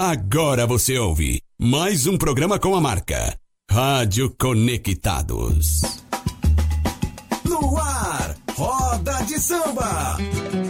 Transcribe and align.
Agora 0.00 0.64
você 0.64 0.96
ouve 0.96 1.42
mais 1.58 2.06
um 2.06 2.16
programa 2.16 2.56
com 2.56 2.76
a 2.76 2.80
marca 2.80 3.36
Rádio 3.68 4.32
Conectados. 4.38 5.80
No 7.44 7.76
ar, 7.76 8.36
Roda 8.54 9.24
de 9.24 9.40
Samba. 9.40 10.16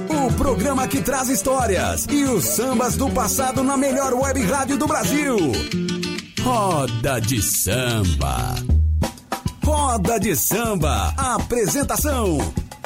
O 0.09 0.33
programa 0.33 0.89
que 0.89 1.03
traz 1.03 1.29
histórias 1.29 2.07
e 2.09 2.25
os 2.25 2.43
sambas 2.43 2.97
do 2.97 3.11
passado 3.11 3.63
na 3.63 3.77
melhor 3.77 4.15
web 4.15 4.43
rádio 4.47 4.79
do 4.79 4.87
Brasil. 4.87 5.37
Roda 6.41 7.21
de 7.21 7.43
Samba. 7.43 8.55
Roda 9.63 10.19
de 10.19 10.35
Samba. 10.35 11.13
Apresentação: 11.19 12.39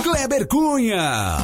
Kleber 0.03 0.49
Cunha. 0.49 1.39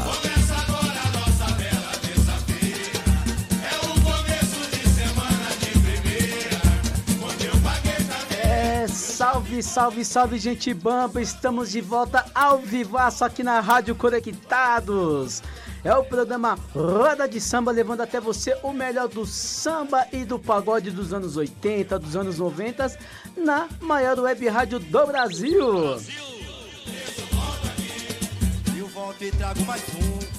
Salve, 9.30 9.62
salve, 9.62 10.04
salve, 10.06 10.38
gente 10.38 10.72
bamba! 10.72 11.20
Estamos 11.20 11.70
de 11.70 11.82
volta 11.82 12.24
ao 12.34 12.60
vivaço 12.60 13.22
aqui 13.26 13.42
na 13.42 13.60
Rádio 13.60 13.94
Conectados. 13.94 15.42
É 15.84 15.94
o 15.94 16.02
programa 16.02 16.58
Roda 16.74 17.28
de 17.28 17.38
Samba, 17.38 17.70
levando 17.70 18.00
até 18.00 18.18
você 18.18 18.56
o 18.62 18.72
melhor 18.72 19.06
do 19.06 19.26
samba 19.26 20.06
e 20.14 20.24
do 20.24 20.38
pagode 20.38 20.90
dos 20.90 21.12
anos 21.12 21.36
80, 21.36 21.98
dos 21.98 22.16
anos 22.16 22.38
90, 22.38 22.98
na 23.36 23.68
maior 23.82 24.18
web 24.18 24.48
rádio 24.48 24.78
do 24.78 25.06
Brasil. 25.06 25.98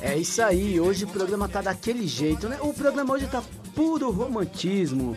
É 0.01 0.17
isso 0.17 0.41
aí, 0.41 0.79
hoje 0.79 1.05
o 1.05 1.09
programa 1.09 1.47
tá 1.47 1.61
daquele 1.61 2.07
jeito, 2.07 2.49
né? 2.49 2.57
O 2.59 2.73
programa 2.73 3.13
hoje 3.13 3.27
tá 3.27 3.43
puro 3.75 4.09
romantismo 4.09 5.15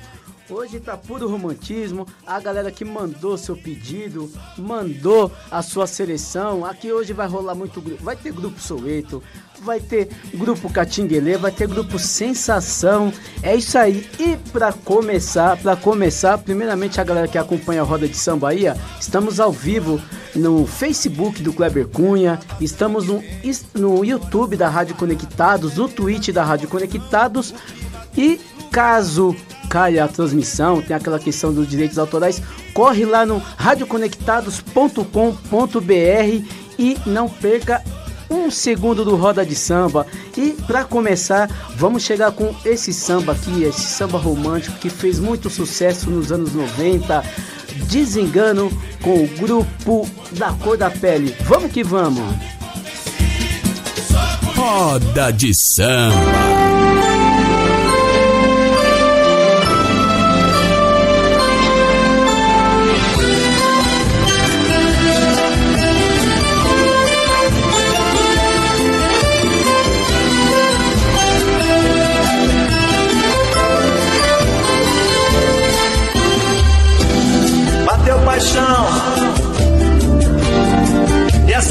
Hoje 0.52 0.78
tá 0.78 0.98
puro 0.98 1.26
romantismo. 1.26 2.06
A 2.26 2.38
galera 2.38 2.70
que 2.70 2.84
mandou 2.84 3.38
seu 3.38 3.56
pedido, 3.56 4.30
mandou 4.58 5.32
a 5.50 5.62
sua 5.62 5.86
seleção. 5.86 6.66
Aqui 6.66 6.92
hoje 6.92 7.14
vai 7.14 7.26
rolar 7.26 7.54
muito 7.54 7.80
grupo. 7.80 8.04
Vai 8.04 8.16
ter 8.16 8.32
grupo 8.32 8.60
Soweto, 8.60 9.22
vai 9.62 9.80
ter 9.80 10.10
grupo 10.34 10.70
Catinguelê, 10.70 11.38
vai 11.38 11.50
ter 11.50 11.66
grupo 11.66 11.98
Sensação. 11.98 13.10
É 13.42 13.56
isso 13.56 13.78
aí. 13.78 14.06
E 14.18 14.36
para 14.50 14.74
começar, 14.74 15.56
para 15.56 15.74
começar, 15.74 16.36
primeiramente 16.36 17.00
a 17.00 17.04
galera 17.04 17.28
que 17.28 17.38
acompanha 17.38 17.80
a 17.80 17.84
Roda 17.84 18.06
de 18.06 18.16
Samba 18.16 18.48
Bahia, 18.48 18.76
estamos 19.00 19.40
ao 19.40 19.52
vivo 19.52 19.98
no 20.34 20.66
Facebook 20.66 21.42
do 21.42 21.54
Kleber 21.54 21.88
Cunha, 21.88 22.38
estamos 22.60 23.06
no, 23.06 23.24
no 23.74 24.04
YouTube 24.04 24.56
da 24.56 24.68
Rádio 24.68 24.96
Conectados, 24.96 25.76
no 25.76 25.88
Twitch 25.88 26.28
da 26.28 26.44
Rádio 26.44 26.68
Conectados. 26.68 27.54
E 28.14 28.38
caso 28.70 29.34
caia 29.72 30.04
a 30.04 30.08
transmissão, 30.08 30.82
tem 30.82 30.94
aquela 30.94 31.18
questão 31.18 31.50
dos 31.50 31.66
direitos 31.66 31.98
autorais, 31.98 32.42
corre 32.74 33.06
lá 33.06 33.24
no 33.24 33.42
radioconectados.com.br 33.56 36.46
e 36.78 36.98
não 37.06 37.26
perca 37.26 37.82
um 38.28 38.50
segundo 38.50 39.02
do 39.02 39.16
Roda 39.16 39.46
de 39.46 39.54
Samba. 39.54 40.06
E 40.36 40.50
para 40.66 40.84
começar, 40.84 41.48
vamos 41.74 42.02
chegar 42.02 42.32
com 42.32 42.54
esse 42.66 42.92
samba 42.92 43.32
aqui, 43.32 43.62
esse 43.62 43.80
samba 43.80 44.18
romântico 44.18 44.76
que 44.76 44.90
fez 44.90 45.18
muito 45.18 45.48
sucesso 45.48 46.10
nos 46.10 46.30
anos 46.30 46.52
90. 46.52 47.24
Desengano 47.88 48.70
com 49.00 49.24
o 49.24 49.28
grupo 49.38 50.06
da 50.32 50.52
cor 50.52 50.76
da 50.76 50.90
pele. 50.90 51.34
Vamos 51.44 51.72
que 51.72 51.82
vamos! 51.82 52.22
Roda 54.54 55.32
de 55.32 55.54
Samba. 55.54 57.21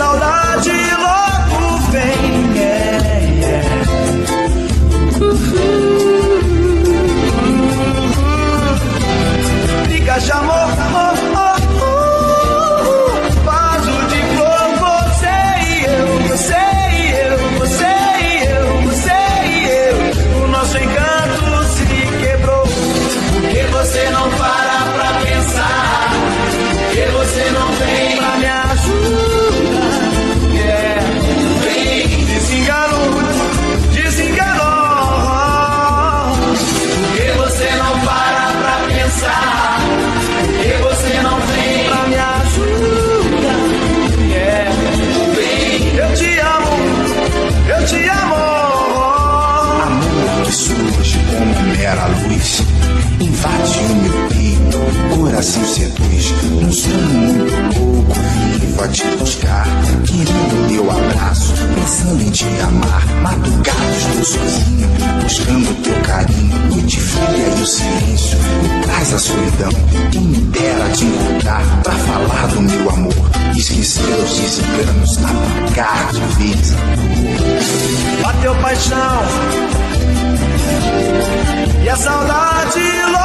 Saudade 0.02 0.91
coração 55.42 55.66
seduz, 55.66 56.34
um 56.62 56.72
sono 56.72 57.14
muito 57.14 57.80
louco, 57.80 58.14
vivo 58.60 58.84
a 58.84 58.88
te 58.90 59.04
buscar, 59.18 59.66
querendo 60.06 60.68
teu 60.68 60.92
abraço, 60.92 61.54
pensando 61.74 62.22
em 62.22 62.30
te 62.30 62.46
amar, 62.62 63.08
madrugada 63.24 63.92
estou 63.98 64.24
sozinho, 64.24 64.88
buscando 65.24 65.82
teu 65.82 65.96
carinho, 66.02 66.58
noite 66.70 67.00
fria 67.00 67.56
e 67.58 67.62
o 67.62 67.66
silêncio, 67.66 68.38
me 68.38 68.84
traz 68.84 69.14
a 69.14 69.18
solidão, 69.18 69.72
quem 70.12 70.22
me 70.22 70.38
dera 70.38 70.90
te 70.90 71.06
encontrar, 71.06 71.82
pra 71.82 71.94
falar 71.94 72.48
do 72.48 72.62
meu 72.62 72.90
amor, 72.92 73.32
esquecer 73.58 74.04
os 74.24 74.38
desenganos, 74.38 75.18
apagar 75.18 76.14
de 76.14 76.20
vez. 76.38 76.76
Bateu 78.22 78.56
paixão, 78.58 79.24
e 81.84 81.90
a 81.90 81.96
saudade 81.96 82.80
logo 83.12 83.21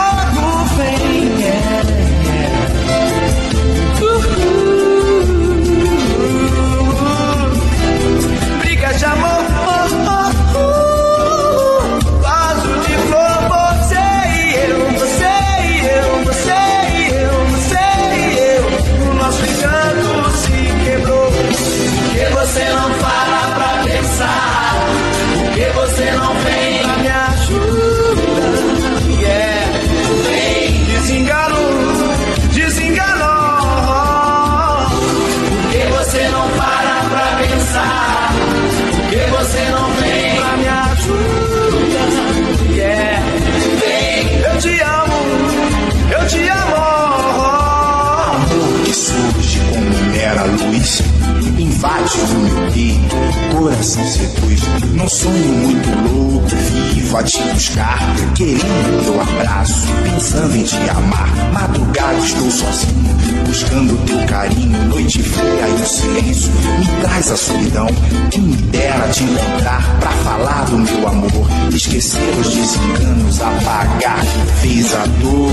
coração 53.66 54.04
seduz. 54.07 54.60
Num 54.92 55.09
sonho 55.09 55.53
muito 55.53 55.89
louco, 56.09 56.48
vivo 56.95 57.16
a 57.16 57.22
te 57.24 57.42
buscar, 57.53 57.98
querendo 58.36 59.04
teu 59.04 59.21
abraço, 59.21 59.89
pensando 60.04 60.57
em 60.57 60.63
te 60.63 60.77
amar. 60.89 61.28
Madrugada 61.53 62.18
estou 62.18 62.48
sozinho, 62.48 63.13
buscando 63.45 64.07
teu 64.07 64.24
carinho. 64.27 64.89
Noite 64.89 65.21
fria 65.21 65.68
e 65.68 65.83
o 65.83 65.86
silêncio 65.86 66.53
me 66.78 66.86
traz 67.03 67.30
a 67.33 67.36
solidão. 67.36 67.89
Quem 68.30 68.42
me 68.42 68.57
dera 68.57 69.09
te 69.09 69.24
encontrar 69.24 69.97
pra 69.98 70.10
falar 70.10 70.65
do 70.66 70.78
meu 70.78 71.09
amor, 71.09 71.48
esquecer 71.74 72.39
os 72.39 72.54
desenganos, 72.54 73.41
apagar 73.41 74.21
que 74.21 74.69
fez 74.69 74.95
a 74.95 75.07
dor. 75.21 75.51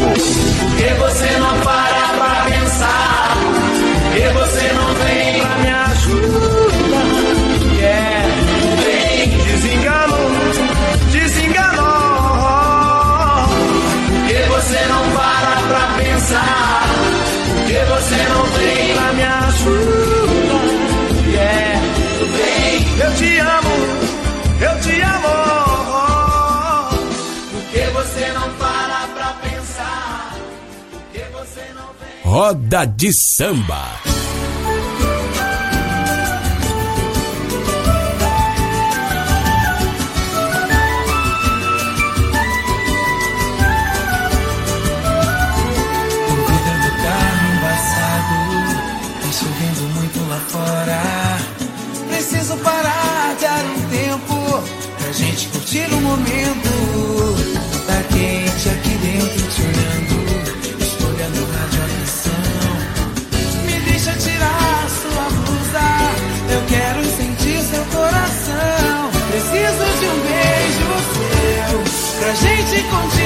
Porque 0.69 0.93
você 0.99 1.39
não 1.39 1.59
para 1.61 2.13
pra 2.15 2.45
pensar, 2.45 3.37
porque 4.03 4.29
você 4.29 4.73
não 4.73 4.82
Eu 22.95 23.13
te 23.15 23.37
amo, 23.39 23.69
eu 24.61 24.81
te 24.81 25.01
amo. 25.01 25.27
Oh, 25.27 26.91
oh. 26.91 26.95
Por 27.51 27.63
que 27.71 27.85
você 27.91 28.31
não 28.33 28.53
para 28.53 29.07
pra 29.15 29.33
pensar? 29.41 30.37
Por 30.91 31.01
que 31.11 31.19
você 31.31 31.73
não 31.75 31.87
vem? 31.99 32.31
Roda 32.31 32.85
de 32.85 33.11
samba. 33.13 34.12
Sentir 55.73 55.91
o 55.91 56.01
momento 56.01 56.69
Tá 57.87 58.03
quente 58.13 58.69
aqui 58.69 58.95
dentro 59.01 59.47
Te 59.49 59.61
olhando 59.63 60.17
Estou 60.79 61.09
olhando 61.09 61.47
radiação. 61.51 62.43
Me 63.65 63.79
deixa 63.79 64.13
tirar 64.13 64.87
sua 64.87 65.29
blusa 65.31 65.87
Eu 66.53 66.61
quero 66.67 67.03
sentir 67.17 67.59
seu 67.63 67.83
coração. 67.85 69.09
Preciso 69.31 69.85
de 69.99 70.05
um 70.05 70.19
beijo 70.21 70.85
seu 71.15 72.19
Pra 72.19 72.33
gente 72.35 72.83
continuar 72.83 73.22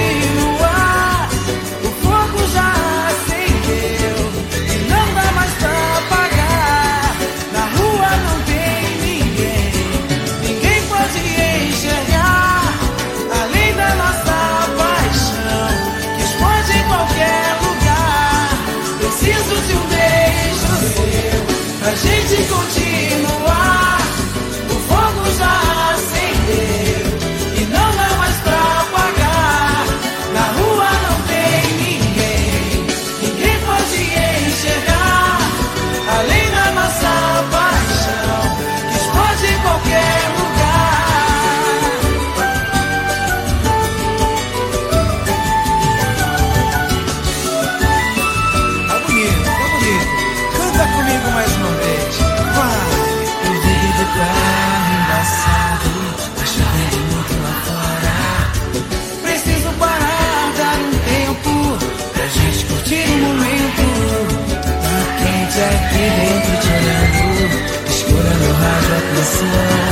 the 69.18 69.24
side. 69.24 69.87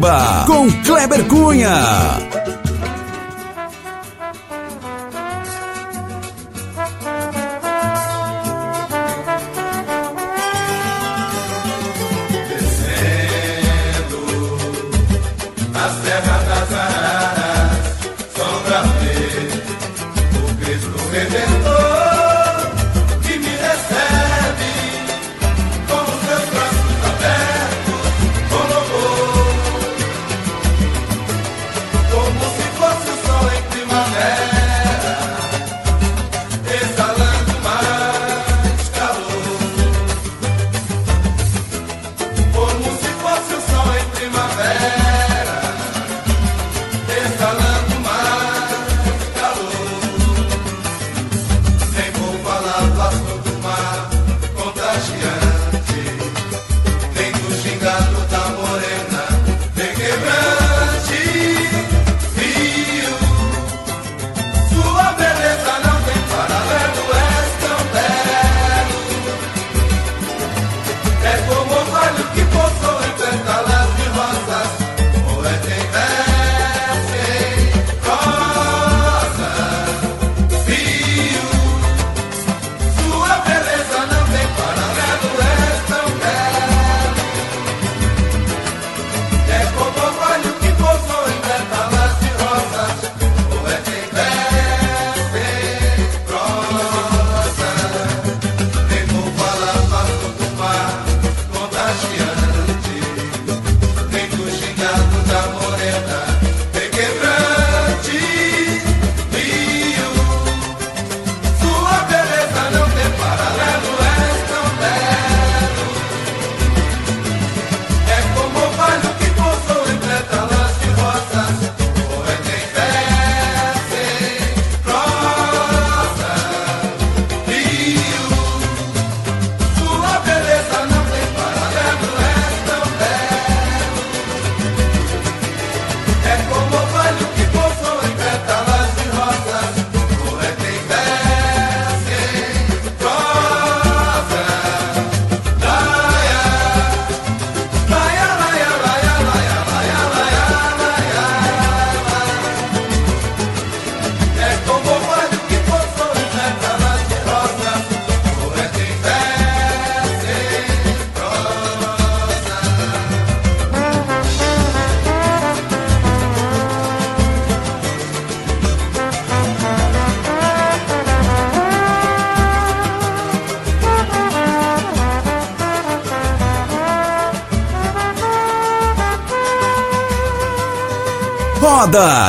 Samba, 0.00 0.44
com 0.46 0.70
Kleber 0.82 1.24
Cunha. 1.26 2.29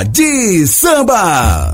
De 0.04 0.66
Samba. 0.68 1.74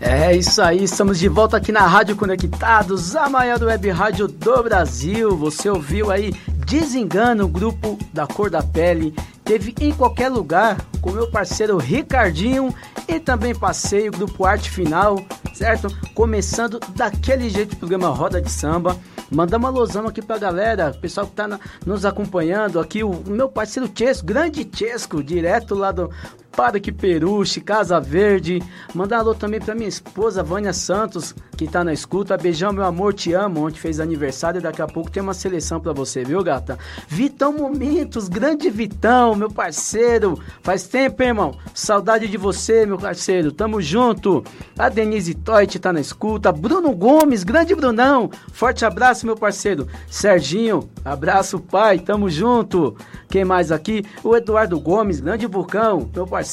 É 0.00 0.36
isso 0.36 0.62
aí, 0.62 0.84
estamos 0.84 1.18
de 1.18 1.28
volta 1.28 1.56
aqui 1.56 1.72
na 1.72 1.86
Rádio 1.86 2.14
Conectados, 2.14 3.16
a 3.16 3.28
maior 3.28 3.62
web 3.62 3.90
rádio 3.90 4.28
do 4.28 4.62
Brasil. 4.62 5.36
Você 5.36 5.68
ouviu 5.68 6.10
aí 6.10 6.32
Desengano, 6.66 7.48
grupo 7.48 7.98
da 8.12 8.26
cor 8.26 8.50
da 8.50 8.62
pele. 8.62 9.14
Teve 9.44 9.74
em 9.80 9.92
qualquer 9.92 10.28
lugar 10.28 10.76
com 11.00 11.10
meu 11.10 11.30
parceiro 11.30 11.76
Ricardinho 11.76 12.74
e 13.08 13.18
também 13.18 13.54
passei 13.54 14.08
o 14.08 14.12
grupo 14.12 14.44
Arte 14.44 14.70
Final, 14.70 15.24
certo? 15.54 15.88
Começando 16.14 16.78
daquele 16.94 17.48
jeito 17.50 17.74
o 17.74 17.76
programa 17.76 18.08
Roda 18.08 18.40
de 18.40 18.50
Samba. 18.50 18.96
Mandar 19.34 19.56
uma 19.56 19.68
alusão 19.68 20.06
aqui 20.06 20.22
pra 20.22 20.38
galera, 20.38 20.92
pessoal 20.92 21.26
que 21.26 21.32
tá 21.32 21.48
na, 21.48 21.58
nos 21.84 22.04
acompanhando 22.04 22.78
aqui, 22.78 23.02
o, 23.02 23.20
meu 23.26 23.48
parceiro 23.48 23.90
Chesco, 23.92 24.24
grande 24.24 24.68
Chesco, 24.72 25.24
direto 25.24 25.74
lá 25.74 25.90
do 25.90 26.08
Parque 26.56 26.92
Peruche, 26.92 27.60
Casa 27.60 28.00
Verde. 28.00 28.62
Mandar 28.94 29.18
alô 29.18 29.34
também 29.34 29.60
pra 29.60 29.74
minha 29.74 29.88
esposa, 29.88 30.42
Vânia 30.42 30.72
Santos, 30.72 31.34
que 31.56 31.66
tá 31.66 31.82
na 31.82 31.92
escuta. 31.92 32.36
Beijão, 32.36 32.72
meu 32.72 32.84
amor, 32.84 33.12
te 33.12 33.32
amo. 33.32 33.66
Ontem 33.66 33.78
fez 33.78 33.98
aniversário 33.98 34.60
e 34.60 34.62
daqui 34.62 34.80
a 34.80 34.86
pouco 34.86 35.10
tem 35.10 35.22
uma 35.22 35.34
seleção 35.34 35.80
pra 35.80 35.92
você, 35.92 36.22
viu, 36.22 36.42
gata? 36.44 36.78
Vitão 37.08 37.52
Momentos, 37.52 38.28
grande 38.28 38.70
Vitão, 38.70 39.34
meu 39.34 39.50
parceiro. 39.50 40.38
Faz 40.62 40.86
tempo, 40.86 41.22
hein, 41.22 41.30
irmão. 41.30 41.56
Saudade 41.74 42.28
de 42.28 42.36
você, 42.36 42.86
meu 42.86 42.98
parceiro. 42.98 43.50
Tamo 43.50 43.80
junto. 43.80 44.44
A 44.78 44.88
Denise 44.88 45.34
Toit 45.34 45.78
tá 45.80 45.92
na 45.92 46.00
escuta. 46.00 46.52
Bruno 46.52 46.94
Gomes, 46.94 47.42
grande 47.42 47.74
Brunão. 47.74 48.30
Forte 48.52 48.84
abraço, 48.84 49.26
meu 49.26 49.36
parceiro. 49.36 49.88
Serginho, 50.08 50.88
abraço, 51.04 51.58
pai. 51.58 51.98
Tamo 51.98 52.30
junto. 52.30 52.96
Quem 53.28 53.44
mais 53.44 53.72
aqui? 53.72 54.04
O 54.22 54.36
Eduardo 54.36 54.78
Gomes, 54.78 55.18
grande 55.18 55.46
Vulcão, 55.46 56.08
meu 56.14 56.24
parceiro. 56.24 56.43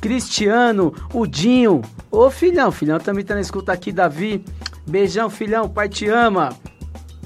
Cristiano, 0.00 0.94
o 1.12 1.26
Dinho. 1.26 1.82
Ô 2.10 2.30
filhão, 2.30 2.70
filhão 2.70 2.98
também 2.98 3.24
tá 3.24 3.34
na 3.34 3.40
escuta 3.40 3.72
aqui, 3.72 3.92
Davi. 3.92 4.44
Beijão, 4.86 5.28
filhão, 5.28 5.68
pai 5.68 5.88
te 5.88 6.06
ama. 6.08 6.56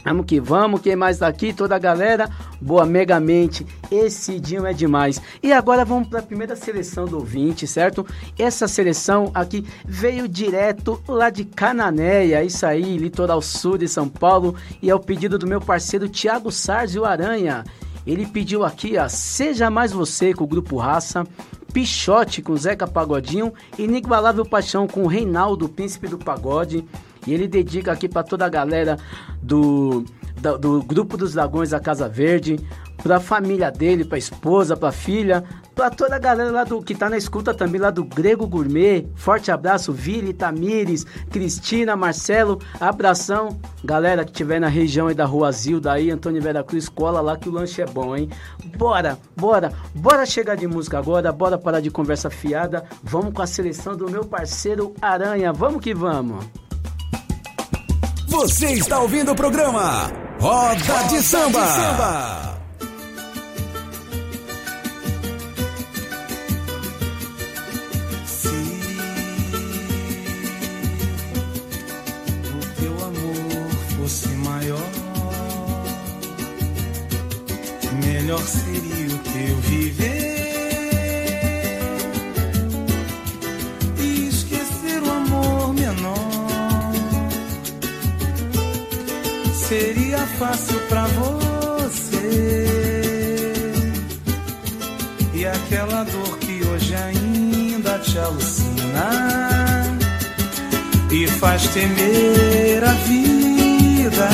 Vamos 0.04 0.24
que 0.24 0.40
vamos, 0.40 0.80
quem 0.80 0.96
mais 0.96 1.18
tá 1.18 1.28
aqui? 1.28 1.52
Toda 1.52 1.76
a 1.76 1.78
galera, 1.78 2.28
boa 2.60 2.86
megamente. 2.86 3.66
Esse 3.90 4.40
Dinho 4.40 4.64
é 4.66 4.72
demais. 4.72 5.20
E 5.42 5.52
agora 5.52 5.84
vamos 5.84 6.08
para 6.08 6.20
a 6.20 6.22
primeira 6.22 6.56
seleção 6.56 7.04
do 7.04 7.18
ouvinte, 7.18 7.66
certo? 7.66 8.06
Essa 8.38 8.66
seleção 8.66 9.30
aqui 9.34 9.66
veio 9.84 10.26
direto 10.26 11.02
lá 11.06 11.28
de 11.28 11.44
Cananéia, 11.44 12.42
isso 12.42 12.64
aí, 12.64 12.96
litoral 12.96 13.42
sul 13.42 13.76
de 13.76 13.86
São 13.86 14.08
Paulo, 14.08 14.54
e 14.80 14.88
é 14.88 14.94
o 14.94 15.00
pedido 15.00 15.38
do 15.38 15.46
meu 15.46 15.60
parceiro 15.60 16.08
Thiago 16.08 16.50
Sarzio 16.50 17.04
Aranha. 17.04 17.62
Ele 18.06 18.26
pediu 18.26 18.64
aqui, 18.64 18.96
ó, 18.96 19.06
Seja 19.06 19.68
Mais 19.68 19.92
Você 19.92 20.32
com 20.32 20.44
o 20.44 20.48
Grupo 20.48 20.78
Raça, 20.78 21.26
Pichote 21.72 22.42
com 22.42 22.56
Zeca 22.56 22.86
Pagodinho, 22.86 23.52
Inigualável 23.78 24.44
Paixão 24.44 24.86
com 24.86 25.06
Reinaldo, 25.06 25.68
Príncipe 25.68 26.08
do 26.08 26.18
Pagode. 26.18 26.84
E 27.26 27.32
ele 27.32 27.46
dedica 27.46 27.92
aqui 27.92 28.08
para 28.08 28.22
toda 28.22 28.46
a 28.46 28.48
galera 28.48 28.98
do, 29.42 30.04
do, 30.40 30.58
do 30.58 30.82
Grupo 30.82 31.16
dos 31.16 31.34
Dragões 31.34 31.70
da 31.70 31.80
Casa 31.80 32.08
Verde, 32.08 32.58
pra 33.02 33.20
família 33.20 33.70
dele, 33.70 34.04
pra 34.04 34.18
esposa, 34.18 34.76
pra 34.76 34.92
filha, 34.92 35.44
pra 35.74 35.90
toda 35.90 36.16
a 36.16 36.18
galera 36.18 36.50
lá 36.50 36.64
do 36.64 36.82
que 36.82 36.94
tá 36.94 37.08
na 37.08 37.16
escuta 37.16 37.54
também, 37.54 37.80
lá 37.80 37.90
do 37.90 38.04
Grego 38.04 38.46
Gourmet. 38.46 39.06
Forte 39.14 39.50
abraço, 39.50 39.92
Vili, 39.92 40.32
Tamires, 40.32 41.04
Cristina, 41.30 41.96
Marcelo, 41.96 42.60
abração. 42.78 43.58
Galera 43.84 44.24
que 44.24 44.32
tiver 44.32 44.60
na 44.60 44.68
região 44.68 45.08
aí 45.08 45.14
da 45.14 45.24
Rua 45.24 45.50
Zilda 45.52 45.92
aí, 45.92 46.10
Antônio 46.10 46.42
Vera 46.42 46.62
Cruz, 46.62 46.88
cola 46.88 47.20
lá 47.20 47.36
que 47.36 47.48
o 47.48 47.52
lanche 47.52 47.82
é 47.82 47.86
bom, 47.86 48.16
hein? 48.16 48.28
Bora, 48.76 49.18
bora, 49.36 49.72
bora 49.94 50.26
chegar 50.26 50.56
de 50.56 50.66
música 50.66 50.98
agora, 50.98 51.32
bora 51.32 51.58
parar 51.58 51.80
de 51.80 51.90
conversa 51.90 52.30
fiada. 52.30 52.84
Vamos 53.02 53.32
com 53.32 53.42
a 53.42 53.46
seleção 53.46 53.96
do 53.96 54.10
meu 54.10 54.24
parceiro 54.24 54.94
Aranha, 55.00 55.52
vamos 55.52 55.80
que 55.80 55.94
vamos. 55.94 56.44
Você 58.28 58.72
está 58.72 59.00
ouvindo 59.00 59.32
o 59.32 59.36
programa 59.36 60.29
Roda 60.40 61.02
de 61.10 61.22
Samba. 61.22 62.56
Se 68.24 68.48
o 72.48 72.80
teu 72.80 72.92
amor 73.04 73.70
fosse 73.98 74.28
maior, 74.28 74.80
melhor 78.02 78.40
seria 78.40 79.14
o 79.14 79.18
teu 79.18 79.56
viver. 79.58 80.19
Seria 90.10 90.26
fácil 90.38 90.78
pra 90.88 91.06
você. 91.06 92.22
E 95.34 95.46
aquela 95.46 96.02
dor 96.04 96.38
que 96.38 96.64
hoje 96.66 96.94
ainda 96.94 97.98
te 98.00 98.18
alucina 98.18 99.88
e 101.10 101.26
faz 101.26 101.66
temer 101.68 102.82
a 102.84 102.92
vida. 102.92 104.28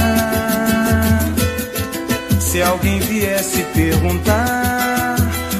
Se 2.40 2.62
alguém 2.62 2.98
viesse 3.00 3.62
perguntar, 3.74 5.16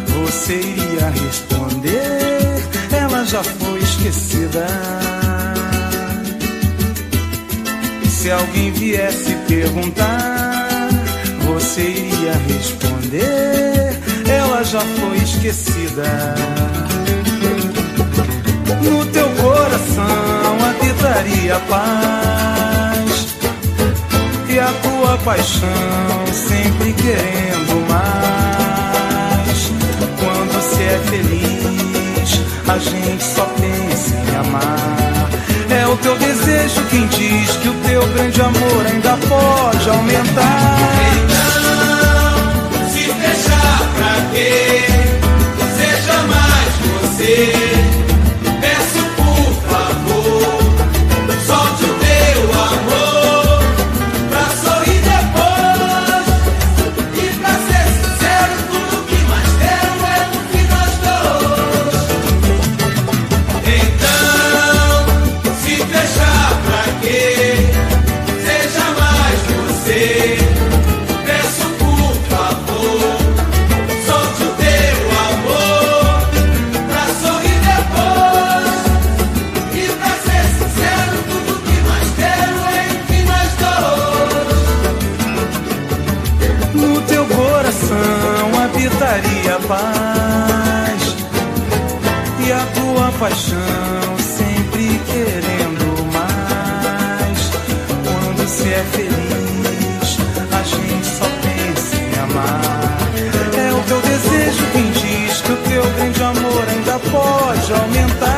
você 0.09 0.55
iria 0.55 1.11
responder: 1.11 2.63
ela 2.91 3.25
já 3.25 3.45
foi 3.45 3.79
esquecida. 3.81 5.26
Se 8.27 8.33
alguém 8.33 8.73
viesse 8.73 9.37
perguntar, 9.47 10.89
você 11.45 11.81
iria 11.81 12.33
responder: 12.49 13.97
ela 14.29 14.65
já 14.65 14.81
foi 14.81 15.19
esquecida. 15.19 16.35
No 18.83 19.07
teu 19.13 19.29
coração 19.29 20.59
habitaria 20.69 21.57
paz 21.69 23.37
e 24.49 24.59
a 24.59 24.73
tua 24.83 25.19
paixão 25.19 26.27
sempre 26.33 26.95
querendo 26.95 27.89
mais. 27.89 29.71
Quando 30.19 30.63
se 30.63 30.83
é 30.83 30.99
feliz, 31.11 32.41
a 32.67 32.77
gente 32.77 33.23
só 33.23 33.45
pensa 33.45 34.17
em 34.17 34.37
amar. 34.37 35.16
É 35.69 35.87
o 35.87 35.97
teu 35.97 36.17
desejo 36.17 36.81
quem 36.91 37.07
diz 37.09 37.51
que 37.57 37.69
o 37.69 37.75
teu 37.87 38.07
grande 38.09 38.41
amor 38.41 38.87
ainda 38.87 39.17
pode 39.29 39.91
aumentar. 39.91 40.79
Então, 41.25 42.89
se 42.89 43.01
fechar 43.01 43.79
pra 43.97 44.15
quê? 44.33 44.85
Seja 45.77 46.23
mais 46.23 46.75
você. 47.03 47.76
Se 98.67 98.73
é 98.73 98.83
feliz, 98.83 100.19
a 100.51 100.63
gente 100.65 101.07
só 101.07 101.25
pensa 101.41 101.97
em 102.03 102.19
amar. 102.19 103.13
É 103.57 103.73
o 103.73 103.81
teu 103.85 104.01
desejo 104.01 104.67
quem 104.73 104.91
diz 104.91 105.41
que 105.41 105.53
o 105.53 105.57
teu 105.57 105.85
grande 105.93 106.21
amor 106.25 106.65
ainda 106.69 106.99
pode 106.99 107.73
aumentar. 107.73 108.36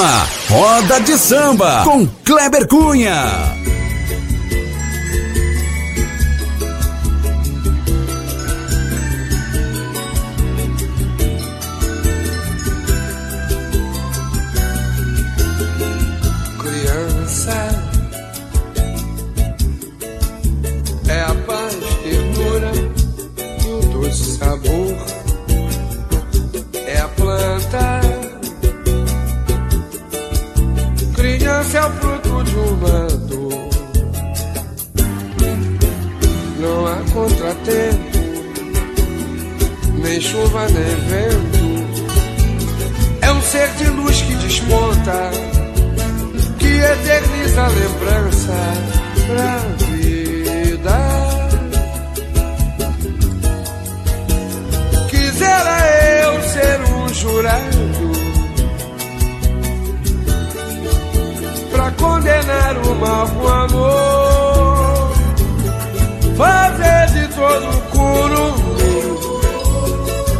Programa 0.00 0.26
Roda 0.48 1.00
de 1.00 1.18
Samba 1.18 1.82
com 1.84 2.06
Kleber 2.24 2.66
Cunha. 2.66 3.49
Eterniza 47.50 47.62
a 47.62 47.68
lembrança 47.68 48.52
pra 49.26 49.58
vida. 49.86 50.98
Quisera 55.08 55.76
eu 56.22 56.42
ser 56.42 56.80
um 56.94 57.08
jurado 57.08 58.10
pra 61.72 61.90
condenar 61.92 62.76
o 62.86 62.94
mal 62.94 63.28
com 63.28 63.48
amor, 63.48 65.12
fazer 66.36 67.06
de 67.12 67.28
todo 67.34 67.68
o 67.68 67.80
curumim 67.90 69.18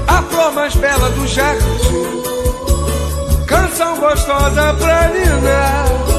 a 0.07 0.23
flor 0.23 0.53
mais 0.53 0.75
bela 0.77 1.11
do 1.11 1.27
jardim, 1.27 1.67
canção 3.47 3.99
gostosa 3.99 4.75
pra 4.75 5.09
ninar 5.09 6.10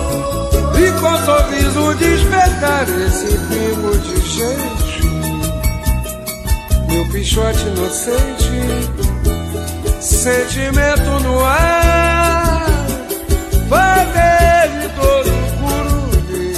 e 0.82 0.92
com 1.00 1.16
sorriso 1.26 1.94
despertar 1.96 2.88
esse 2.90 3.38
pingo 3.38 3.98
de 4.00 4.22
gente, 4.22 5.06
meu 6.90 7.06
pichote 7.12 7.68
inocente, 7.68 8.56
sentimento 10.02 11.20
no 11.24 11.40
ar, 11.46 12.66
fazer 13.70 14.90
todo 15.00 15.30
o 15.30 15.42
curumim. 15.62 16.56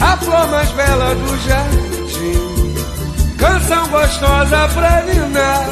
A 0.00 0.16
flor 0.16 0.48
mais 0.48 0.70
bela 0.72 1.14
do 1.14 1.38
jardim, 1.46 2.74
canção 3.38 3.88
gostosa 3.90 4.68
pra 4.74 5.02
ninar. 5.02 5.68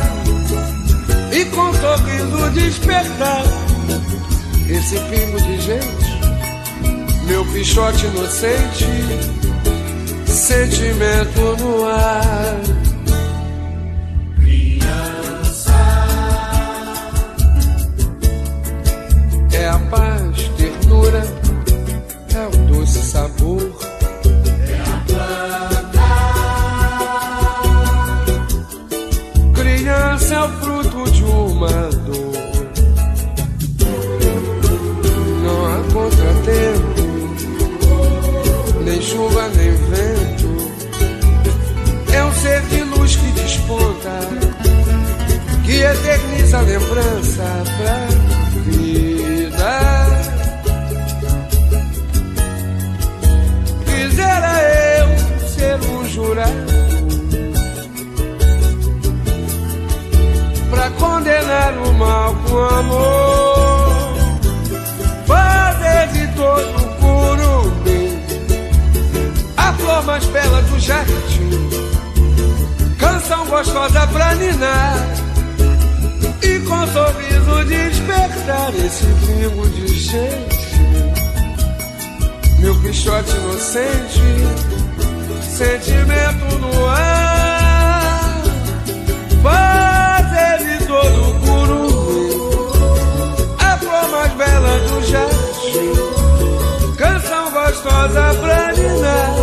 E 1.33 1.45
com 1.47 1.75
sorriso 1.75 2.51
despertar 2.51 3.43
esse 4.69 4.99
pingo 5.01 5.41
de 5.41 5.61
gente, 5.61 5.96
meu 7.27 7.45
pichote 7.47 8.07
inocente, 8.07 8.87
sentimento 10.27 11.57
no 11.61 11.85
ar. 11.85 12.76
O 61.75 61.93
mal 61.95 62.35
com 62.35 62.59
amor, 62.59 64.17
fazer 65.27 66.09
de 66.13 66.27
todo 66.35 66.77
o 66.77 66.89
curumim 66.97 68.21
a 69.57 69.73
flor 69.73 70.05
mais 70.05 70.25
bela 70.27 70.63
do 70.63 70.79
jardim, 70.79 71.71
canção 72.99 73.47
gostosa 73.47 74.07
pra 74.09 74.35
ninar. 74.35 74.97
E 76.43 76.61
com 76.61 76.87
sorriso 76.87 77.65
despertar 77.65 78.73
esse 78.75 79.07
pingo 79.27 79.69
de 79.71 79.89
gente, 79.89 80.81
meu 82.61 82.75
pichote 82.81 83.31
inocente, 83.31 84.21
sentimento 85.43 86.59
no 86.59 86.87
ar 86.87 87.26
do 94.61 95.03
jardim, 95.07 95.93
canção 96.97 97.51
gostosa 97.51 98.35
pra 98.41 98.73
ninar 98.73 99.35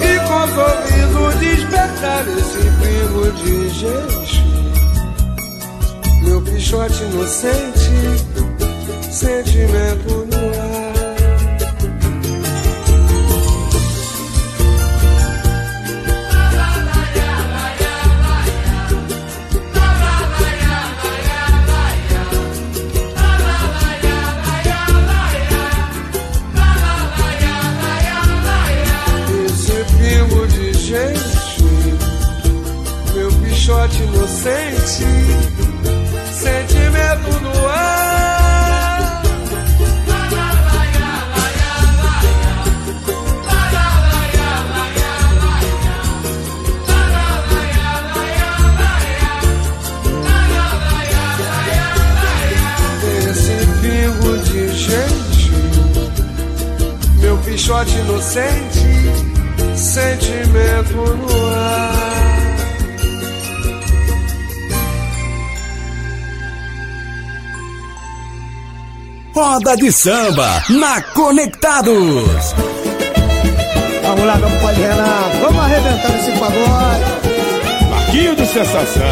e 0.00 0.18
com 0.28 0.42
sorriso 0.54 1.38
despertar 1.38 2.24
esse 2.28 2.62
pingo 2.80 3.32
de 3.32 3.68
gente, 3.70 4.44
meu 6.22 6.40
pichote 6.42 7.02
inocente, 7.04 7.94
sentimento 9.10 10.26
no 10.30 10.88
ar. 10.88 10.93
Pichote 33.94 34.02
inocente, 34.02 35.04
sentimento 36.32 37.40
no 37.42 37.68
ar. 37.68 39.22
Esse 53.30 53.56
pingo 53.80 54.38
de 54.38 54.68
gente, 54.76 55.50
meu 57.20 57.36
pichote 57.38 57.96
inocente, 57.98 59.76
sentimento 59.76 61.13
Roda 69.54 69.76
de 69.76 69.92
Samba 69.92 70.64
na 70.68 71.00
Conectados. 71.00 72.54
Vamos 74.02 74.26
lá, 74.26 74.36
meu 74.36 74.50
pai 74.60 74.74
Renato. 74.74 75.36
Vamos 75.42 75.64
arrebentar 75.64 76.18
esse 76.18 76.32
pagode. 76.32 77.88
Marquinho 77.88 78.34
de 78.34 78.46
sensação. 78.48 79.04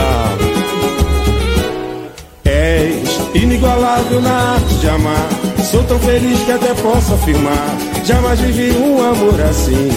És 2.45 3.21
inigualável 3.41 4.21
na 4.21 4.55
arte 4.55 4.75
de 4.81 4.89
amar. 4.89 5.29
Sou 5.71 5.85
tão 5.85 6.01
feliz 6.01 6.41
que 6.41 6.51
até 6.51 6.75
posso 6.75 7.15
afirmar. 7.15 7.77
Jamais 8.05 8.41
vivi 8.41 8.77
um 8.77 9.01
amor 9.01 9.41
assim. 9.43 9.91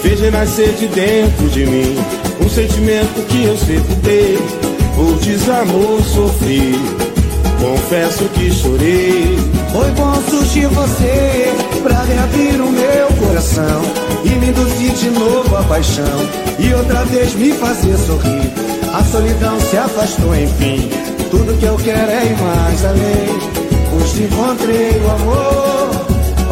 Fez 0.00 0.20
renascer 0.20 0.74
de 0.74 0.86
dentro 0.86 1.48
de 1.48 1.66
mim 1.66 1.98
um 2.40 2.48
sentimento 2.48 3.26
que 3.26 3.46
eu 3.46 3.56
sempre 3.56 3.94
dei. 3.96 4.38
Por 4.94 5.18
desamor 5.18 6.00
sofri. 6.04 7.07
Confesso 7.58 8.24
que 8.30 8.50
chorei. 8.50 9.36
Foi 9.72 9.90
bom 9.92 10.14
surgir 10.30 10.66
você 10.68 11.52
pra 11.82 12.02
reabrir 12.02 12.60
o 12.60 12.70
meu 12.70 13.06
coração 13.26 13.82
e 14.24 14.28
me 14.30 14.48
induzir 14.48 14.92
de 14.92 15.10
novo 15.10 15.56
a 15.56 15.62
paixão 15.64 16.04
e 16.58 16.72
outra 16.74 17.04
vez 17.04 17.34
me 17.34 17.52
fazer 17.52 17.96
sorrir. 17.98 18.52
A 18.92 19.04
solidão 19.04 19.60
se 19.60 19.76
afastou, 19.76 20.34
enfim. 20.34 20.88
Tudo 21.30 21.58
que 21.58 21.66
eu 21.66 21.76
quero 21.76 22.10
é 22.10 22.24
ir 22.24 22.36
mais 22.40 22.84
além. 22.84 23.68
Hoje 23.92 24.22
encontrei 24.22 25.00
o 25.00 25.10
amor, 25.10 25.90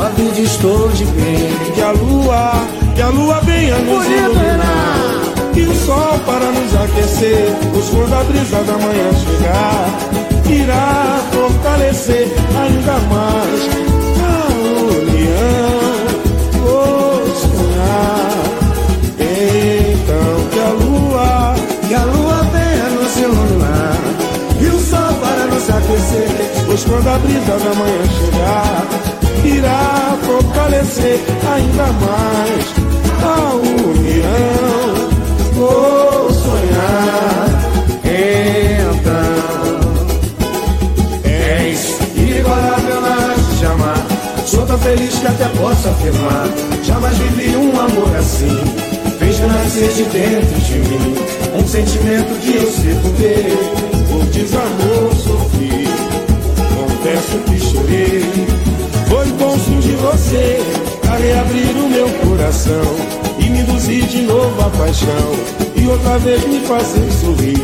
a 0.05 0.09
vida 0.11 0.40
estou 0.40 0.88
de 0.90 1.05
bem. 1.05 1.49
Que 1.75 1.83
a 1.83 1.92
lua, 1.92 2.53
que 2.95 3.03
a 3.03 3.09
lua 3.09 3.40
venha 3.40 3.77
nos 3.79 4.05
Bonito, 4.05 4.21
iluminar. 4.21 5.16
E 5.57 5.62
o 5.62 5.75
sol 5.87 6.19
para 6.27 6.51
nos 6.51 6.75
aquecer, 6.77 7.49
pois 7.73 7.88
quando 7.88 8.12
a 8.12 8.25
brisa 8.25 8.62
da 8.62 8.73
manhã 8.75 9.11
chegar, 9.14 10.25
irá 10.50 11.20
fortalecer 11.32 12.28
ainda 12.61 12.98
mais 13.12 13.61
a 14.22 14.48
união. 14.98 15.87
Vou 16.61 17.26
sonhar, 17.37 18.30
então 19.20 20.48
que 20.50 20.59
a 20.61 20.70
lua, 20.70 21.54
Que 21.88 21.94
a 21.94 22.04
lua 22.04 22.42
venha 22.52 22.88
nos 22.90 23.16
iluminar 23.16 23.98
e 24.61 24.66
o 24.66 24.78
sol 24.80 25.12
para 25.20 25.46
nos 25.46 25.70
aquecer. 25.70 26.30
pois 26.66 26.85
quando 26.85 27.09
a 27.09 27.18
brisa 27.18 27.59
da 27.59 27.74
manhã 27.74 28.04
chegar, 28.18 28.87
irá 29.44 30.16
fortalecer 30.22 31.20
ainda 31.54 31.87
mais 32.04 32.64
a 33.22 33.54
união. 33.54 35.06
Vou 35.54 36.30
sonhar, 36.32 37.45
tão 44.66 44.79
feliz 44.79 45.18
que 45.18 45.26
até 45.26 45.48
posso 45.59 45.88
afirmar. 45.88 46.48
Jamais 46.83 47.16
vivi 47.18 47.57
um 47.57 47.79
amor 47.79 48.16
assim. 48.16 48.59
Fez 49.18 49.40
nascer 49.40 49.92
de 49.92 50.05
dentro 50.05 50.61
de 50.61 50.79
mim 50.79 51.14
um 51.55 51.66
sentimento 51.66 52.38
que 52.40 52.57
eu 52.57 52.70
sei 52.70 52.94
ver. 53.18 53.59
por 54.09 54.24
desamor 54.26 55.14
sofri. 55.14 55.87
Confesso 56.74 57.38
que 57.46 57.61
chorei. 57.61 58.46
Foi 59.09 59.26
bom 59.38 59.59
surgir 59.59 59.96
você 59.96 60.59
a 61.09 61.16
reabrir 61.16 61.76
o 61.76 61.88
meu 61.88 62.09
coração 62.26 62.96
e 63.38 63.48
me 63.48 63.61
induzir 63.61 64.05
de 64.07 64.22
novo 64.22 64.61
a 64.61 64.70
paixão 64.70 65.66
e 65.76 65.87
outra 65.87 66.18
vez 66.18 66.44
me 66.46 66.61
fazer 66.61 67.11
sorrir. 67.12 67.62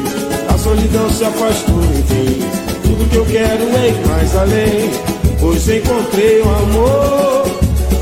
A 0.48 0.58
solidão 0.58 1.10
se 1.10 1.24
afastou, 1.24 1.82
enfim. 1.82 2.40
Tudo 2.82 3.08
que 3.10 3.16
eu 3.16 3.24
quero 3.26 3.64
é 3.76 3.88
ir 3.88 4.06
mais 4.06 4.36
além. 4.36 5.21
Pois 5.42 5.68
encontrei 5.68 6.40
o 6.40 6.48
amor, 6.48 7.42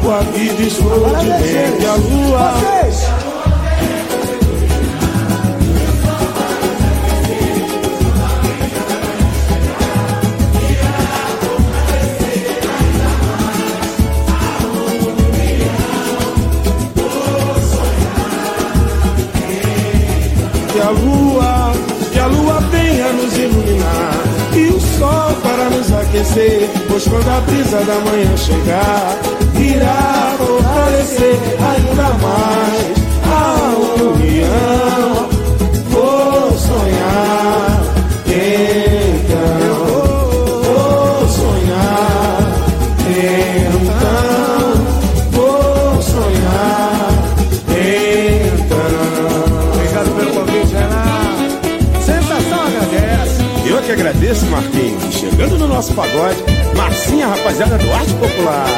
com 0.03 0.11
a 0.11 0.21
vida 0.21 0.63
estou 0.63 1.09
de 1.21 1.25
bem. 1.25 1.81
E 1.81 1.87
a 1.87 1.95
lua. 1.95 2.80
Nos 26.31 26.37
aquecer 26.37 26.71
Pois 26.89 27.07
quando 27.09 27.29
a 27.29 27.41
brisa 27.41 27.79
da 27.79 27.95
manhã 28.01 28.37
chegar 28.37 29.19
Irá 29.59 30.35
fortalecer 30.39 31.39
ainda 31.59 32.09
mais 32.23 32.90
nosso 55.81 55.95
pagode, 55.95 56.37
Marcinha, 56.77 57.27
rapaziada 57.27 57.79
do 57.79 57.91
Arte 57.91 58.13
Popular. 58.13 58.69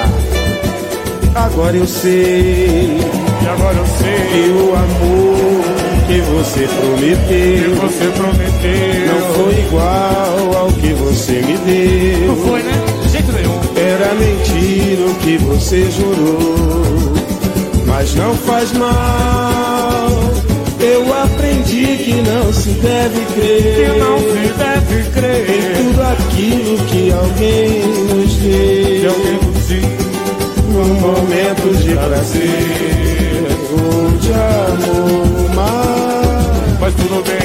Agora 1.34 1.76
eu 1.76 1.84
sei, 1.84 2.96
E 3.42 3.48
agora 3.48 3.76
eu 3.76 3.86
sei 3.86 4.14
que 4.30 4.50
o 4.52 4.76
amor 4.76 5.64
que 6.06 6.20
você 6.20 6.68
prometeu 6.68 7.74
você 7.74 8.06
prometeu. 8.12 9.06
não 9.08 9.34
foi 9.34 9.58
igual 9.66 10.56
ao 10.62 10.72
que 10.74 10.92
você 10.92 11.32
me 11.42 11.58
deu. 11.58 12.28
Não 12.28 12.36
foi, 12.36 12.62
né? 12.62 12.72
De 13.02 13.08
jeito 13.08 13.32
nenhum. 13.32 13.60
Era 13.74 14.14
mentira 14.14 15.04
o 15.04 15.14
que 15.16 15.38
você 15.38 15.90
jurou, 15.90 17.14
mas 17.84 18.14
não 18.14 18.32
faz 18.36 18.72
mal. 18.74 20.32
Eu 20.82 21.14
aprendi 21.14 21.96
que 21.96 22.22
não 22.22 22.52
se 22.52 22.70
deve 22.70 23.24
crer. 23.34 23.92
Que 23.92 23.98
não 23.98 24.18
se 24.18 24.52
deve 24.52 25.00
em 25.00 25.10
crer. 25.12 25.76
tudo 25.76 26.02
aquilo 26.02 26.78
momento 31.52 31.76
de 31.84 31.94
prazer 31.94 33.46
ou 33.70 34.10
de 34.18 34.32
amor, 34.32 35.54
mas 35.54 36.72
Mas 36.80 36.94
tudo 36.94 37.22
bem. 37.22 37.41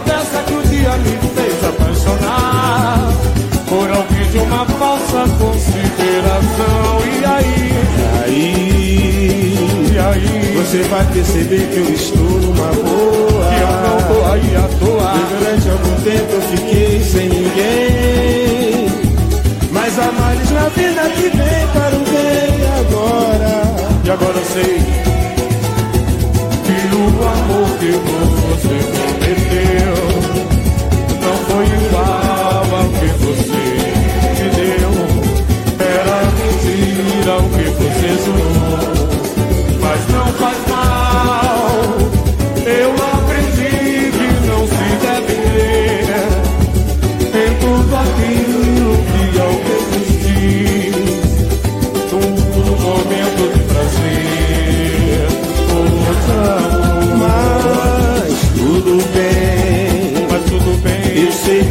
Conversa 0.00 0.42
que 0.46 0.54
um 0.54 0.62
dia 0.62 0.96
me 0.96 1.18
fez 1.34 1.64
apaixonar 1.64 3.12
por 3.68 3.90
alguém 3.90 4.30
de 4.30 4.38
uma 4.38 4.64
falsa 4.66 5.24
consideração. 5.38 7.00
E 7.04 7.24
aí, 7.24 7.72
aí 8.24 8.80
e 9.92 9.98
aí, 9.98 10.54
você 10.56 10.82
vai 10.84 11.04
perceber 11.06 11.68
que 11.68 11.78
eu 11.78 11.94
estou 11.94 12.22
numa 12.22 12.72
boa. 12.72 13.50
que 13.50 13.60
eu 13.60 13.68
não 13.84 13.98
tô 14.08 14.24
aí 14.32 14.56
à 14.56 14.68
toa. 14.78 15.14
E 15.14 15.22
durante 15.34 15.68
algum 15.68 15.96
tempo 16.02 16.32
eu 16.32 16.42
fiquei 16.42 17.00
sem 17.00 17.28
ninguém. 17.28 18.88
Mas 19.72 19.98
há 19.98 20.12
males 20.12 20.50
na 20.50 20.68
vida 20.68 21.02
que 21.10 21.28
vem 21.36 21.68
para 21.72 21.96
o 21.96 22.04
bem 22.10 22.50
agora. 22.80 23.62
E 24.04 24.10
agora 24.10 24.38
eu 24.38 24.44
sei 24.44 24.82
que 26.64 26.96
o 26.96 27.28
amor 27.28 27.78
que 27.78 27.92
você 27.92 28.99
não 31.20 31.36
foi 31.46 31.66
igual 31.66 32.64
ao 32.74 32.88
que 32.88 33.06
você 33.24 33.62
me 34.38 34.48
deu. 34.56 34.92
Era 35.78 36.18
mentira 36.36 37.34
o 37.38 37.48
que 37.50 37.64
você 37.70 38.08
jurou, 38.24 39.78
mas 39.80 40.00
não 40.08 40.26
faz 40.34 40.58
mal. 40.68 40.89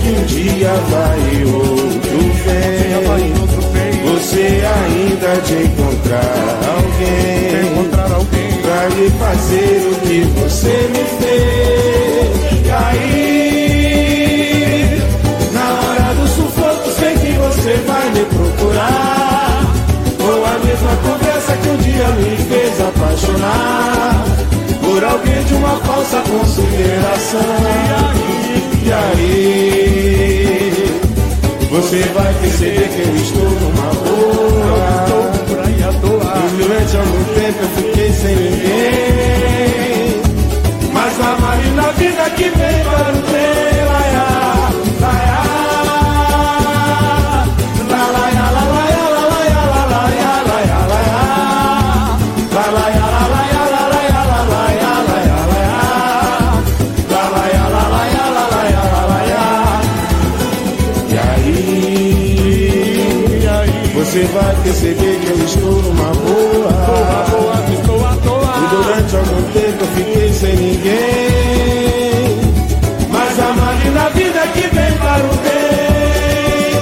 que 0.01 0.09
um 0.09 0.23
dia 0.25 0.73
vai 0.89 1.19
e 1.33 1.43
outro 1.45 2.19
vem. 2.45 3.99
Você 4.13 4.45
ainda 4.65 5.31
de 5.41 5.55
encontrar 5.63 6.61
alguém 6.75 8.51
pra 8.61 8.87
lhe 8.89 9.09
fazer 9.11 9.75
o 9.91 9.95
que 10.01 10.19
você 10.39 10.75
me 10.89 11.03
fez. 11.19 12.29
E 12.65 12.69
aí, 12.71 13.81
na 15.53 15.65
hora 15.65 16.13
do 16.15 16.25
sufoco, 16.27 16.89
sei 16.99 17.13
que 17.15 17.31
você 17.33 17.73
vai 17.87 18.09
me 18.11 18.23
procurar. 18.25 19.63
Ou 20.19 20.45
a 20.45 20.59
mesma 20.59 20.93
conversa 21.03 21.51
que 21.57 21.69
um 21.69 21.77
dia 21.77 22.07
me 22.09 22.37
fez 22.47 22.81
apaixonar 22.81 24.25
por 24.81 25.03
alguém 25.03 25.43
de 25.43 25.53
uma 25.55 25.75
falsa 25.77 26.21
consideração. 26.21 27.41
E 27.61 27.65
aí, 28.05 28.58
você 31.89 32.01
vai 32.13 32.33
perceber 32.41 32.89
que 32.89 33.01
eu 33.01 33.15
estou 33.15 33.49
numa 33.49 33.93
boa. 33.93 35.05
E 36.45 36.57
durante 36.57 36.97
algum 36.97 37.23
tempo 37.35 37.59
eu 37.61 37.69
fiquei 37.83 38.11
sem 38.11 38.35
ninguém. 38.35 38.98
Perceber 64.69 65.19
que 65.19 65.27
eu 65.27 65.45
estou 65.45 65.81
numa 65.81 66.11
boa. 66.13 66.69
E 67.69 68.67
durante 68.75 69.15
algum 69.15 69.41
tempo 69.51 69.83
eu 69.83 69.87
fiquei 69.95 70.33
sem 70.33 70.55
ninguém. 70.55 72.39
Mas 73.09 73.39
amar 73.39 73.85
na 73.91 74.09
vida 74.09 74.47
que 74.53 74.61
vem 74.61 74.97
para 74.97 75.23
o 75.25 75.35
bem. 75.37 76.75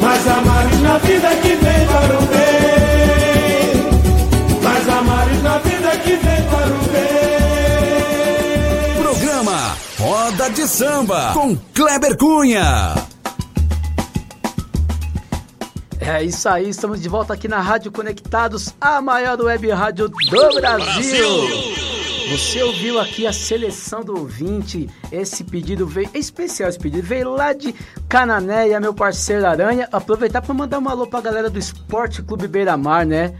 Mas 0.00 0.26
amar 0.26 0.64
na 0.82 0.98
vida 0.98 1.28
que 1.42 1.48
vem 1.48 1.86
para 1.86 2.18
o 2.18 2.22
bem. 2.32 3.74
Mas 4.62 4.88
amar 4.88 5.28
na 5.42 5.58
vida 5.58 5.90
que 5.98 6.16
vem 6.16 6.42
para 6.50 6.66
o 6.66 6.78
bem. 6.92 7.02
Programa 9.02 9.76
Roda 9.98 10.48
de 10.50 10.66
Samba 10.66 11.32
com 11.34 11.56
Kleber 11.74 12.16
Cunha. 12.16 13.05
É 16.16 16.24
isso 16.24 16.48
aí, 16.48 16.70
estamos 16.70 17.02
de 17.02 17.10
volta 17.10 17.34
aqui 17.34 17.46
na 17.46 17.60
Rádio 17.60 17.92
Conectados, 17.92 18.74
a 18.80 19.02
maior 19.02 19.38
web 19.38 19.68
rádio 19.68 20.08
do 20.08 20.54
Brasil. 20.54 21.28
Você 22.30 22.62
ouviu 22.62 22.98
aqui 22.98 23.26
a 23.26 23.34
seleção 23.34 24.02
do 24.02 24.20
ouvinte. 24.20 24.88
Esse 25.12 25.44
pedido 25.44 25.86
veio, 25.86 26.08
é 26.14 26.18
especial 26.18 26.70
esse 26.70 26.78
pedido, 26.78 27.06
veio 27.06 27.34
lá 27.34 27.52
de 27.52 27.74
Cananéia, 28.08 28.80
meu 28.80 28.94
parceiro 28.94 29.46
Aranha. 29.46 29.90
Aproveitar 29.92 30.40
para 30.40 30.54
mandar 30.54 30.78
um 30.78 30.88
alô 30.88 31.06
pra 31.06 31.20
galera 31.20 31.50
do 31.50 31.58
Esporte 31.58 32.22
Clube 32.22 32.48
Beira 32.48 32.78
Mar, 32.78 33.04
né? 33.04 33.34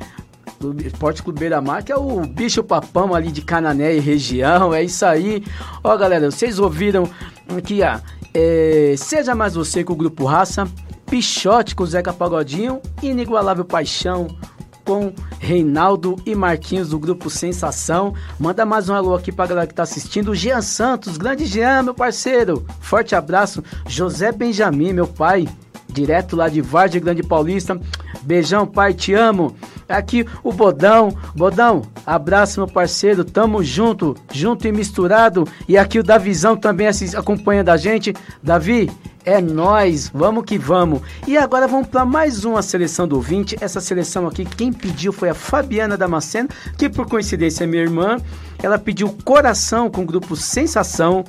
Esporte 0.85 1.23
Clube 1.23 1.41
Beira 1.41 1.62
Mar, 1.62 1.83
que 1.83 1.91
é 1.91 1.97
o 1.97 2.27
bicho 2.27 2.62
papão 2.62 3.15
ali 3.15 3.33
de 3.33 3.41
Canané 3.41 3.95
e 3.97 4.01
região. 4.01 4.75
É 4.75 4.83
isso 4.83 5.07
aí. 5.07 5.43
Ó, 5.83 5.97
galera, 5.97 6.31
vocês 6.31 6.59
ouviram 6.59 7.09
aqui, 7.57 7.81
ó. 7.83 7.99
é, 8.35 8.95
Seja 8.99 9.35
Mais 9.35 9.55
Você 9.55 9.83
com 9.83 9.95
o 9.95 9.97
Grupo 9.97 10.27
Raça, 10.27 10.69
Pichote 11.09 11.75
com 11.75 11.87
Zeca 11.87 12.12
Pagodinho, 12.12 12.81
Inigualável 13.03 13.64
Paixão 13.64 14.27
com 14.85 15.12
Reinaldo 15.40 16.14
e 16.25 16.35
Marquinhos 16.35 16.90
do 16.90 16.99
Grupo 16.99 17.29
Sensação. 17.29 18.14
Manda 18.38 18.64
mais 18.64 18.88
um 18.88 18.95
alô 18.95 19.14
aqui 19.16 19.33
pra 19.33 19.47
galera 19.47 19.66
que 19.66 19.75
tá 19.75 19.83
assistindo. 19.83 20.33
Jean 20.35 20.62
Santos, 20.62 21.16
grande 21.16 21.45
Jean, 21.45 21.83
meu 21.83 21.95
parceiro. 21.95 22.64
Forte 22.81 23.14
abraço. 23.14 23.64
José 23.88 24.31
Benjamin, 24.31 24.92
meu 24.92 25.07
pai 25.09 25.49
direto 25.88 26.37
lá 26.37 26.49
de 26.49 26.61
Vargem 26.61 27.01
Grande 27.01 27.23
Paulista. 27.23 27.81
Beijão, 28.23 28.64
pai, 28.66 28.92
te 28.95 29.12
amo. 29.12 29.57
Aqui 29.88 30.25
o 30.45 30.53
Bodão. 30.53 31.09
Bodão, 31.35 31.83
abraço, 32.07 32.61
meu 32.61 32.69
parceiro. 32.69 33.25
Tamo 33.25 33.64
junto, 33.64 34.14
junto 34.33 34.69
e 34.69 34.73
misturado. 34.73 35.49
E 35.66 35.77
aqui 35.77 35.99
o 35.99 36.03
Davizão 36.05 36.57
também 36.57 36.87
assis- 36.87 37.14
acompanhando 37.14 37.71
a 37.71 37.77
gente. 37.77 38.14
Davi, 38.42 38.88
é 39.27 39.41
nós, 39.41 40.09
vamos 40.15 40.45
que 40.45 40.57
vamos. 40.57 41.03
E 41.27 41.37
agora 41.37 41.67
vamos 41.67 41.89
para 41.89 42.05
mais 42.05 42.45
uma 42.45 42.62
seleção 42.62 43.09
do 43.09 43.17
ouvinte. 43.17 43.57
Essa 43.61 43.81
seleção 43.81 44.27
aqui, 44.27 44.45
quem 44.45 44.73
pediu 44.73 45.12
foi 45.12 45.29
a 45.29 45.35
Fabiana 45.35 45.97
Damasceno, 45.97 46.49
que 46.79 46.89
por 46.89 47.07
coincidência 47.07 47.65
é 47.65 47.67
minha 47.67 47.83
irmã. 47.83 48.19
Ela 48.62 48.79
pediu 48.79 49.15
Coração 49.25 49.91
com 49.91 50.03
o 50.03 50.07
grupo 50.07 50.37
Sensação. 50.37 51.25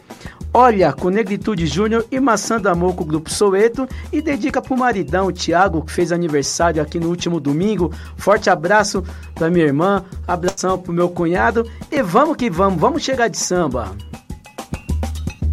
Olha, 0.53 0.93
com 0.93 1.10
Negritude 1.10 1.65
Júnior 1.65 2.05
e 2.12 2.19
Maçã 2.19 2.60
do 2.60 2.69
Amor 2.69 2.95
com 2.95 3.03
o 3.03 3.07
Grupo 3.07 3.29
Soweto 3.29 3.88
e 4.13 4.21
dedica 4.21 4.62
pro 4.62 4.77
maridão, 4.77 5.27
o 5.27 5.31
Thiago, 5.31 5.83
que 5.83 5.91
fez 5.91 6.12
aniversário 6.12 6.81
aqui 6.81 6.99
no 6.99 7.10
último 7.10 7.39
domingo. 7.39 7.91
Forte 8.15 8.49
abraço 8.49 9.03
pra 9.36 9.49
minha 9.49 9.65
irmã, 9.65 10.05
abração 10.27 10.77
pro 10.77 10.93
meu 10.93 11.10
cunhado 11.10 11.69
e 11.91 12.01
vamos 12.01 12.38
que 12.38 12.49
vamos, 12.49 12.79
vamos 12.79 13.03
chegar 13.03 13.27
de 13.27 13.38
samba. 13.38 13.91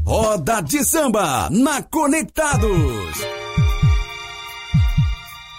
Roda 0.06 0.60
de 0.60 0.84
Samba 0.84 1.48
na 1.50 1.82
Conectados. 1.82 2.68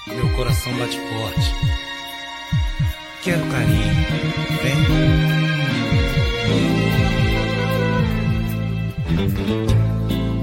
Meu 0.06 0.30
coração 0.36 0.72
bate 0.78 1.00
forte. 1.00 1.56
Quero 3.24 3.44
carinho. 3.48 4.06
Vem. 4.62 4.76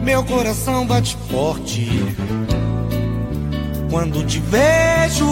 Meu 0.03 0.25
coração 0.25 0.85
bate 0.85 1.17
forte. 1.31 1.89
Quando 3.89 4.27
te 4.27 4.41
vejo, 4.41 5.29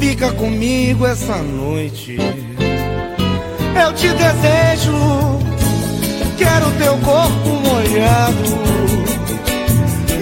fica 0.00 0.32
comigo 0.32 1.06
essa 1.06 1.36
noite. 1.36 2.16
Eu 3.80 3.92
te 3.94 4.08
desejo. 4.08 5.35
Quero 6.36 6.70
teu 6.72 6.96
corpo 6.98 7.48
molhado. 7.48 8.56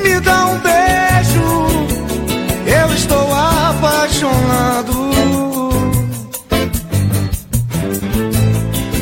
Me 0.03 0.21
dá 0.21 0.47
um 0.47 0.59
beijo. 0.59 1.67
Eu 2.67 2.95
estou 2.95 3.33
apaixonado. 3.33 5.11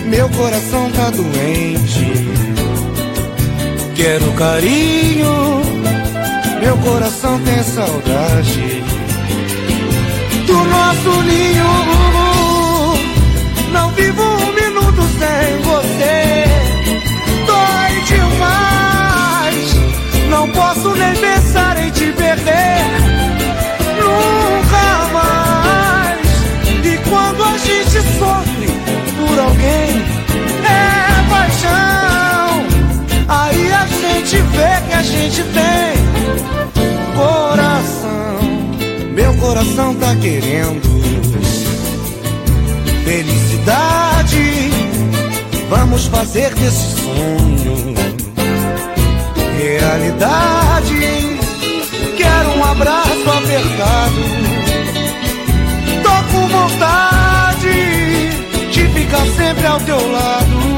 Meu 0.07 0.29
coração 0.31 0.91
tá 0.93 1.11
doente. 1.11 2.13
Quero 3.95 4.33
carinho. 4.33 5.63
Meu 6.61 6.77
coração 6.79 7.39
tem 7.41 7.63
saudade 7.63 8.83
do 10.47 10.55
nosso 10.65 11.23
ninho. 11.23 11.73
Não 13.73 13.91
vivo 13.91 14.42
posso 20.63 20.95
nem 20.97 21.15
pensar 21.17 21.77
em 21.83 21.91
te 21.91 22.13
perder. 22.13 22.79
Nunca 23.99 24.87
mais. 25.13 26.29
E 26.85 26.97
quando 27.09 27.43
a 27.43 27.59
gente 27.59 27.99
sofre 28.19 28.69
por 29.19 29.39
alguém, 29.39 29.91
é 30.65 31.31
paixão. 31.31 32.67
Aí 33.29 33.73
a 33.73 33.87
gente 33.87 34.37
vê 34.37 34.73
que 34.87 34.95
a 34.95 35.03
gente 35.03 35.43
tem 35.59 35.93
coração. 37.17 38.39
Meu 39.15 39.35
coração 39.35 39.95
tá 39.97 40.15
querendo 40.17 40.93
felicidade. 43.05 44.71
Vamos 45.69 46.07
fazer 46.07 46.55
desse 46.55 47.01
sonho 47.01 48.22
realidade. 49.79 51.39
Quero 52.17 52.51
um 52.51 52.65
abraço 52.65 53.31
apertado. 53.31 54.23
Tô 56.03 56.33
com 56.33 56.49
vontade 56.49 57.69
de 58.71 58.89
ficar 58.89 59.27
sempre 59.37 59.67
ao 59.67 59.81
teu 59.81 60.13
lado. 60.13 60.73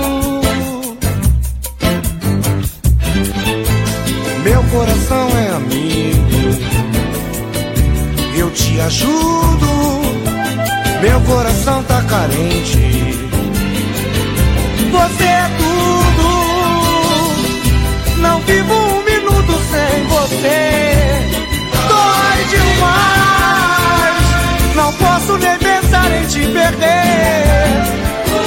Meu 4.44 4.62
coração 4.64 5.28
é 5.38 5.56
amigo, 5.56 6.58
eu 8.36 8.50
te 8.50 8.80
ajudo. 8.80 9.34
Meu 11.00 11.20
coração 11.22 11.82
tá 11.84 12.02
carente, 12.02 12.78
você 14.90 15.24
é 15.24 15.53
vivo 18.46 18.74
um 18.74 19.02
minuto 19.02 19.52
sem 19.70 20.06
você. 20.06 20.58
Dói 21.88 22.44
demais, 22.50 24.24
não 24.74 24.92
posso 24.94 25.38
nem 25.38 25.58
pensar 25.58 26.10
em 26.12 26.26
te 26.26 26.40
perder. 26.40 27.44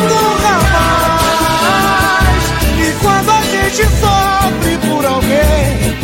Nunca 0.02 0.54
mais. 0.74 2.44
E 2.80 2.92
quando 3.02 3.30
a 3.32 3.42
gente 3.42 3.84
sofre 4.00 4.78
por 4.88 5.06
alguém, 5.06 5.98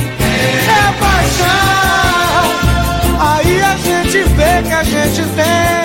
é 0.67 0.83
paixão. 0.99 2.45
Aí 3.19 3.61
a 3.61 3.75
gente 3.77 4.23
vê 4.35 4.63
que 4.67 4.73
a 4.73 4.83
gente 4.83 5.23
tem 5.35 5.83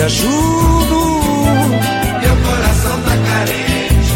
ajudo. 0.00 1.20
Meu 2.20 2.36
coração 2.36 3.00
tá 3.02 3.16
carente. 3.28 4.14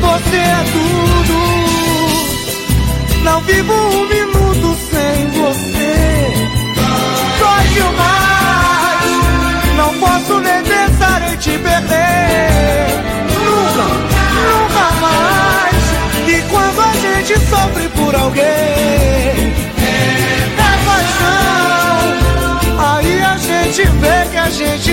Você 0.00 0.36
é 0.36 0.64
tudo. 0.72 1.36
Não 3.22 3.40
vivo 3.42 3.72
um 3.72 4.08
minuto 4.08 4.76
sem 4.90 5.28
você. 5.30 5.94
Dói 7.38 7.64
demais. 7.74 9.12
Não 9.76 9.90
posso 9.98 10.40
nem 10.40 10.62
pensar 10.62 11.32
em 11.32 11.36
te 11.36 11.58
perder. 11.58 12.88
Nunca, 13.44 13.86
nunca 14.36 14.84
mais. 15.00 15.84
E 16.28 16.42
quando 16.50 16.80
a 16.80 16.92
gente 16.94 17.34
sofre 17.48 17.88
por 17.90 18.14
alguém, 18.14 18.44
é 19.78 20.76
paixão. 20.84 21.85
Vê 23.84 24.30
que 24.30 24.36
a 24.38 24.48
gente 24.48 24.85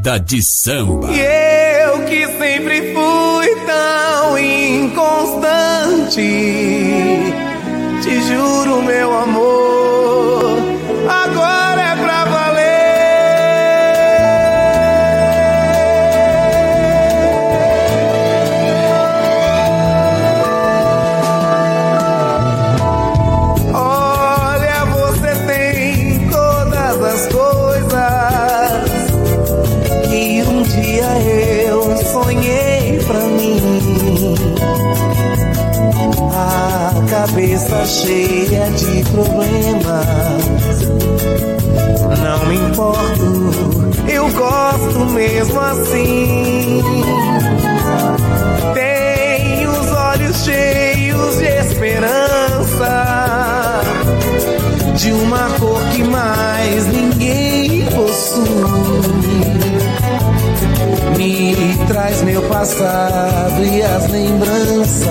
Roda 0.00 0.18
de 0.18 0.40
samba. 0.42 1.10
E 1.12 1.20
eu 1.20 2.06
que 2.06 2.26
sempre 2.38 2.94
fui 2.94 3.54
tão 3.66 4.38
inconstante, 4.38 6.22
te 8.02 8.22
juro, 8.22 8.82
meu 8.82 9.12
amor, 9.18 9.79
cheia 37.90 38.70
de 38.70 39.04
problemas. 39.10 40.06
Não 42.22 42.46
me 42.46 42.54
importo, 42.56 44.08
eu 44.08 44.30
gosto 44.30 45.06
mesmo 45.06 45.60
assim. 45.60 46.82
Tenho 48.74 49.70
os 49.72 49.90
olhos 49.90 50.44
cheios 50.44 51.36
de 51.38 51.46
esperança 51.46 53.00
de 54.94 55.12
uma 55.12 55.50
cor 55.58 55.82
que 55.92 56.04
mais 56.04 56.86
ninguém 56.86 57.86
possui. 57.86 59.20
Me 61.16 61.76
traz 61.86 62.22
meu 62.22 62.42
passado 62.42 63.64
e 63.64 63.82
as 63.82 64.10
lembranças, 64.10 65.08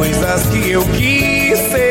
coisas 0.00 0.46
que 0.46 0.70
eu 0.70 0.82
quis 0.96 1.58
ser 1.58 1.89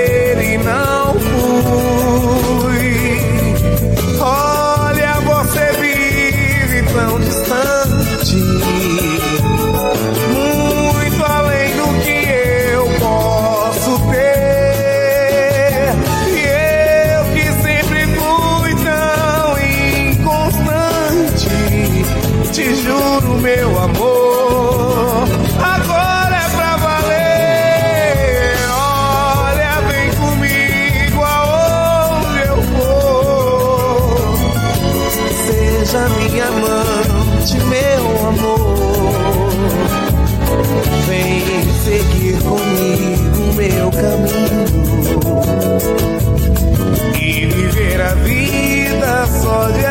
caminho. 44.01 44.65
E 47.21 47.45
viver 47.45 48.01
a 48.01 48.13
vida 48.15 49.27
só 49.41 49.69
de 49.71 49.88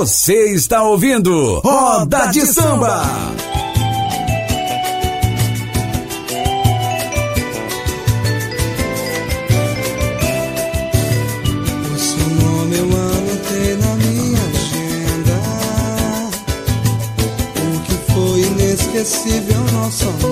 Você 0.00 0.54
está 0.54 0.82
ouvindo 0.82 1.60
Roda 1.60 2.28
de 2.28 2.40
Samba. 2.46 3.02
O 11.84 11.98
na 13.76 13.94
minha 13.96 14.40
agenda. 14.40 15.36
O 17.62 17.80
que 17.82 17.94
foi 18.10 18.40
inesquecível 18.40 19.60
nosso 19.70 20.08
amor. 20.08 20.29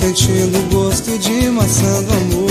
Sentindo 0.00 0.58
o 0.58 0.62
gosto 0.74 1.18
de 1.18 1.50
maçã 1.50 2.02
do 2.02 2.12
amor. 2.12 2.49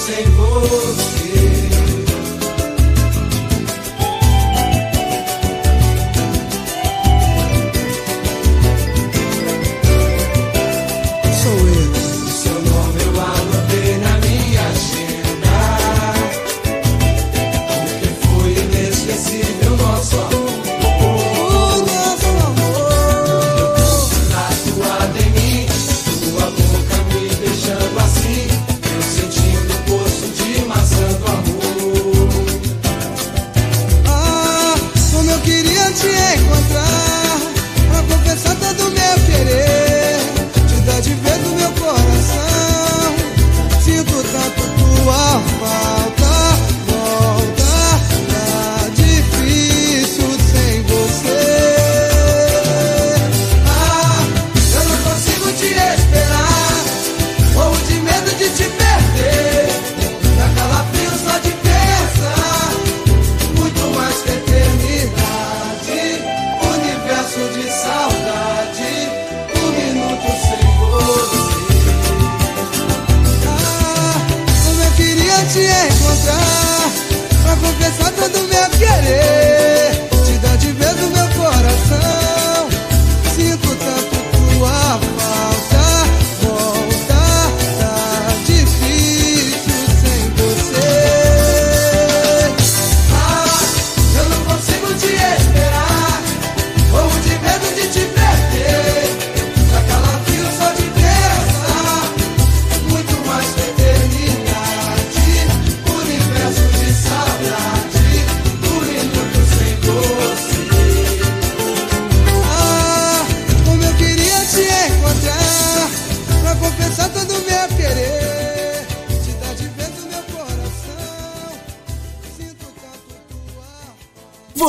Sem 0.00 0.24
você. 0.30 1.59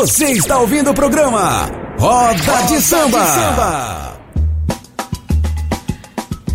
Você 0.01 0.31
está 0.31 0.57
ouvindo 0.57 0.89
o 0.89 0.95
programa 0.95 1.69
Roda 1.99 2.63
de 2.67 2.81
Samba. 2.81 4.17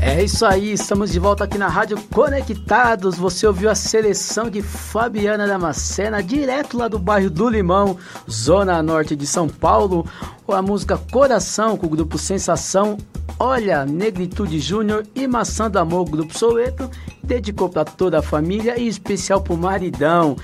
É 0.00 0.24
isso 0.24 0.44
aí, 0.44 0.72
estamos 0.72 1.12
de 1.12 1.20
volta 1.20 1.44
aqui 1.44 1.56
na 1.56 1.68
Rádio 1.68 1.96
Conectados. 2.12 3.14
Você 3.14 3.46
ouviu 3.46 3.70
a 3.70 3.76
seleção 3.76 4.50
de 4.50 4.62
Fabiana 4.62 5.46
Damascena, 5.46 6.20
direto 6.24 6.76
lá 6.76 6.88
do 6.88 6.98
bairro 6.98 7.30
do 7.30 7.48
Limão, 7.48 7.96
zona 8.28 8.82
norte 8.82 9.14
de 9.14 9.28
São 9.28 9.48
Paulo. 9.48 10.04
A 10.48 10.60
música 10.60 10.98
Coração, 10.98 11.76
com 11.76 11.86
o 11.86 11.90
grupo 11.90 12.18
Sensação. 12.18 12.98
Olha, 13.38 13.86
Negritude 13.86 14.58
Júnior 14.58 15.06
e 15.14 15.28
Maçã 15.28 15.70
do 15.70 15.78
Amor, 15.78 16.10
grupo 16.10 16.36
Soweto. 16.36 16.90
Dedicou 17.22 17.68
para 17.68 17.84
toda 17.84 18.18
a 18.18 18.22
família 18.22 18.76
e 18.76 18.86
em 18.86 18.88
especial 18.88 19.40
pro 19.40 19.56
maridão. 19.56 20.36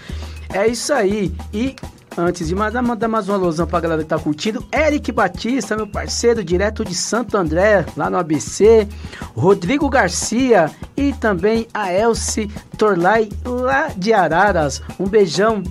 É 0.55 0.69
isso 0.69 0.93
aí. 0.93 1.35
E 1.53 1.75
Antes 2.17 2.49
de 2.49 2.55
mais, 2.55 2.75
mandar 2.75 3.09
mais 3.09 3.27
uma 3.27 3.37
alusão 3.37 3.67
pra 3.67 3.81
galera 3.81 4.03
que 4.03 4.09
tá 4.09 4.19
curtindo. 4.19 4.63
Eric 4.71 5.11
Batista, 5.11 5.75
meu 5.75 5.87
parceiro, 5.87 6.45
direto 6.45 6.85
de 6.85 6.95
Santo 6.95 7.39
André, 7.39 7.87
lá 7.97 8.11
no 8.11 8.19
ABC. 8.19 8.87
Rodrigo 9.35 9.89
Garcia 9.89 10.71
e 10.95 11.15
também 11.15 11.67
a 11.73 11.91
Elce 11.91 12.51
Torlai, 12.77 13.31
lá 13.45 13.89
de 13.97 14.13
Araras. 14.13 14.83
Um 15.01 15.09
beijão. 15.09 15.63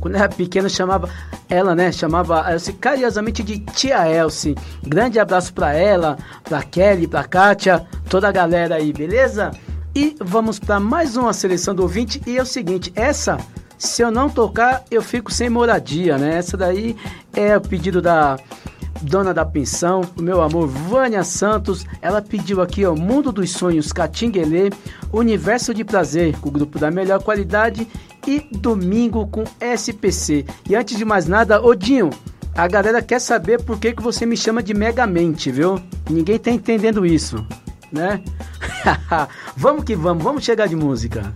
Quando 0.00 0.16
era 0.16 0.28
pequeno, 0.28 0.68
chamava 0.68 1.08
ela, 1.48 1.74
né? 1.74 1.92
Chamava 1.92 2.44
a 2.44 2.52
Elce 2.52 2.72
carinhosamente 2.72 3.44
de 3.44 3.60
Tia 3.60 4.08
Elce. 4.10 4.56
Grande 4.82 5.20
abraço 5.20 5.54
pra 5.54 5.72
ela, 5.72 6.18
pra 6.42 6.64
Kelly, 6.64 7.06
pra 7.06 7.22
Kátia, 7.22 7.86
toda 8.08 8.28
a 8.28 8.32
galera 8.32 8.74
aí, 8.74 8.92
beleza? 8.92 9.52
E 9.94 10.16
vamos 10.20 10.58
para 10.58 10.80
mais 10.80 11.16
uma 11.16 11.32
seleção 11.32 11.74
do 11.74 11.82
ouvinte. 11.82 12.20
E 12.26 12.36
é 12.36 12.42
o 12.42 12.46
seguinte, 12.46 12.92
essa 12.96 13.38
se 13.78 14.02
eu 14.02 14.10
não 14.10 14.28
tocar, 14.28 14.84
eu 14.90 15.02
fico 15.02 15.32
sem 15.32 15.50
moradia, 15.50 16.16
né? 16.16 16.36
Essa 16.36 16.56
daí 16.56 16.96
é 17.34 17.56
o 17.56 17.60
pedido 17.60 18.00
da 18.00 18.38
dona 19.02 19.34
da 19.34 19.44
pensão, 19.44 20.02
o 20.16 20.22
meu 20.22 20.40
amor 20.40 20.66
Vânia 20.66 21.22
Santos. 21.22 21.84
Ela 22.00 22.22
pediu 22.22 22.60
aqui, 22.60 22.84
ó, 22.84 22.94
Mundo 22.94 23.30
dos 23.30 23.50
Sonhos, 23.50 23.92
Catinguelê, 23.92 24.70
Universo 25.12 25.74
de 25.74 25.84
Prazer, 25.84 26.36
com 26.38 26.48
o 26.48 26.52
grupo 26.52 26.78
da 26.78 26.90
melhor 26.90 27.22
qualidade 27.22 27.86
e 28.26 28.40
Domingo 28.52 29.26
com 29.26 29.44
SPC. 29.60 30.44
E 30.68 30.74
antes 30.74 30.96
de 30.96 31.04
mais 31.04 31.26
nada, 31.26 31.62
Odinho, 31.62 32.10
a 32.54 32.66
galera 32.66 33.02
quer 33.02 33.20
saber 33.20 33.62
por 33.62 33.78
que, 33.78 33.92
que 33.92 34.02
você 34.02 34.24
me 34.24 34.36
chama 34.36 34.62
de 34.62 34.74
Megamente, 34.74 35.50
viu? 35.50 35.80
Ninguém 36.08 36.38
tá 36.38 36.50
entendendo 36.50 37.04
isso, 37.04 37.46
né? 37.92 38.22
vamos 39.56 39.84
que 39.84 39.94
vamos, 39.94 40.24
vamos 40.24 40.44
chegar 40.44 40.66
de 40.66 40.74
música. 40.74 41.32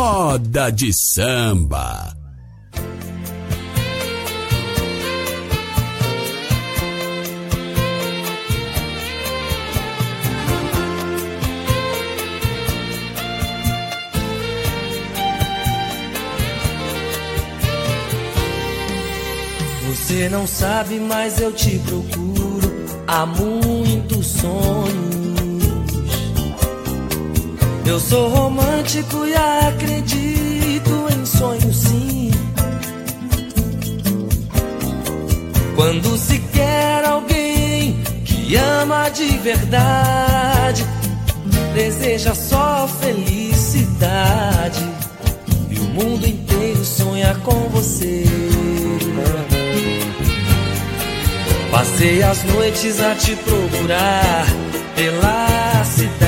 Roda 0.00 0.70
de 0.70 0.92
samba. 0.92 2.16
Você 19.84 20.28
não 20.28 20.46
sabe, 20.46 21.00
mas 21.00 21.40
eu 21.40 21.52
te 21.52 21.76
procuro 21.80 22.70
há 23.08 23.26
muitos 23.26 24.26
sonhos. 24.28 25.27
Eu 27.88 27.98
sou 27.98 28.28
romântico 28.28 29.24
e 29.24 29.34
acredito 29.34 31.08
em 31.10 31.24
sonhos 31.24 31.74
sim. 31.74 32.30
Quando 35.74 36.18
se 36.18 36.38
quer 36.52 37.06
alguém 37.06 38.02
que 38.26 38.56
ama 38.56 39.08
de 39.08 39.38
verdade, 39.38 40.84
deseja 41.72 42.34
só 42.34 42.86
felicidade. 43.00 44.86
E 45.70 45.78
o 45.78 45.84
mundo 45.84 46.28
inteiro 46.28 46.84
sonha 46.84 47.34
com 47.42 47.70
você. 47.70 48.24
Passei 51.70 52.22
as 52.22 52.44
noites 52.44 53.00
a 53.00 53.14
te 53.14 53.34
procurar 53.34 54.44
pela 54.94 55.84
cidade. 55.86 56.27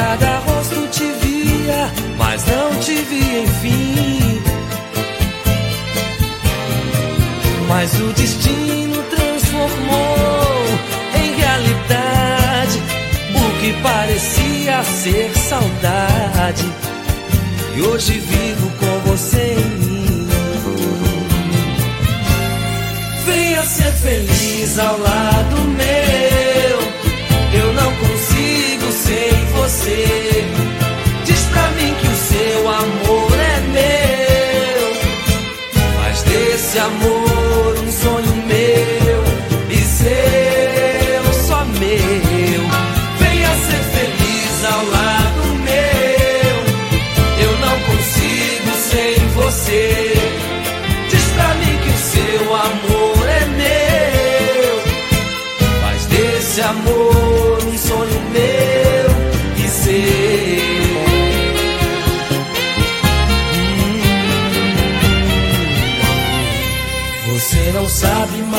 Cada 0.00 0.38
rosto 0.38 0.88
te 0.88 1.12
via, 1.22 1.92
mas 2.16 2.42
não 2.46 2.74
te 2.80 2.94
via 3.10 3.42
enfim. 3.42 4.42
Mas 7.68 8.00
o 8.00 8.12
destino 8.14 9.02
transformou 9.14 10.64
em 11.22 11.34
realidade 11.42 12.78
o 13.34 13.60
que 13.60 13.72
parecia 13.82 14.82
ser 14.84 15.30
saudade. 15.36 16.66
E 17.76 17.82
hoje 17.82 18.18
vivo 18.18 18.70
com 18.80 19.10
você 19.10 19.56
em 19.58 19.70
mim. 19.84 20.28
Venha 23.26 23.62
ser 23.62 23.92
feliz 23.92 24.78
ao 24.78 24.98
lado 24.98 25.56
meu. 25.56 25.69
Você. 29.70 30.44
Diz 31.24 31.40
pra 31.52 31.68
mim 31.70 31.94
que 31.94 32.06
o 32.06 32.16
seu 32.16 32.68
amor 32.68 33.32
é 33.38 33.60
meu. 33.76 34.94
Faz 35.96 36.22
desse 36.22 36.78
amor 36.78 37.78
um 37.78 37.92
sonho 37.92 38.34
meu 38.46 39.24
e 39.70 39.76
seu, 39.76 41.32
só 41.46 41.64
meu. 41.64 42.62
Venha 43.20 43.50
ser 43.66 43.82
feliz 43.94 44.64
ao 44.64 44.84
lado 44.86 45.42
meu. 45.68 46.56
Eu 47.46 47.52
não 47.64 47.76
consigo 47.88 48.70
sem 48.90 49.14
você. 49.34 50.14
Diz 51.08 51.24
pra 51.36 51.54
mim 51.54 51.78
que 51.82 51.90
o 51.90 51.98
seu 51.98 52.54
amor 52.54 53.28
é 53.28 53.46
meu. 53.62 54.72
Faz 55.82 56.06
desse 56.06 56.60
amor 56.60 57.58
um 57.66 57.78
sonho 57.78 58.20
meu 58.32 58.69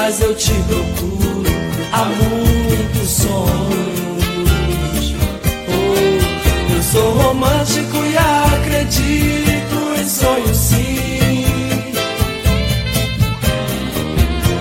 mas 0.04 0.20
eu 0.20 0.34
te 0.34 0.52
procuro 0.68 1.44
há 1.94 2.06
muitos 2.06 3.08
sonhos. 3.08 5.14
Oh, 5.70 6.74
eu 6.74 6.82
sou 6.82 7.14
romântico 7.20 7.98
e 7.98 8.18
acredito 8.18 9.94
em 10.00 10.10
sonhos 10.10 10.58
sim. 10.58 11.46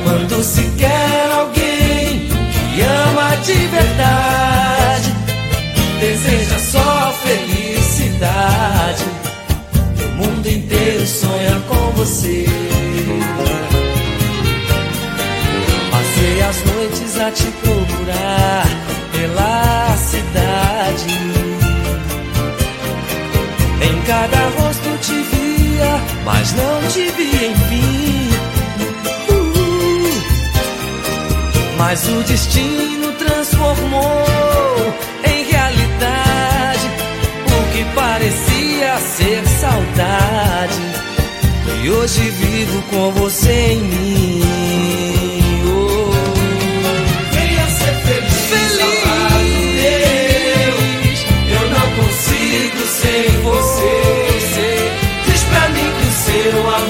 Quando 0.04 0.44
se 0.44 0.64
quer 0.76 1.30
alguém 1.32 2.28
que 2.74 2.82
ama 2.82 3.34
de 3.36 3.66
verdade, 3.68 5.14
deseja 6.00 6.58
só 6.58 7.14
felicidade. 7.24 9.06
O 10.04 10.08
mundo 10.16 10.46
inteiro 10.46 11.06
sonha 11.06 11.62
com 11.66 11.92
você. 11.92 12.44
Mas 26.32 26.52
não 26.52 26.80
te 26.88 27.10
via 27.16 27.48
enfim. 27.48 28.30
Uh, 29.28 30.12
mas 31.76 32.08
o 32.08 32.22
destino 32.22 33.12
transformou 33.14 34.24
em 35.24 35.42
realidade 35.44 36.86
o 37.46 37.72
que 37.72 37.84
parecia 37.96 38.96
ser 39.16 39.44
saudade. 39.60 40.80
E 41.82 41.90
hoje 41.90 42.20
vivo 42.30 42.80
com 42.90 43.10
você 43.12 43.72
em 43.72 43.80
mim. 43.80 44.42
Oh. 45.66 46.12
Venha 47.34 47.66
ser 47.66 47.94
feliz, 48.06 48.78
lado 48.78 49.44
meu. 49.78 50.74
Eu 51.58 51.64
não 51.70 51.86
consigo 51.96 52.80
sem 52.86 53.24
você. 53.42 53.99
Diz 56.50 56.58
pra 56.58 56.78
mim 56.80 56.86
que 56.86 56.89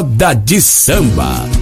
Roda 0.00 0.32
de 0.32 0.58
samba. 0.62 1.59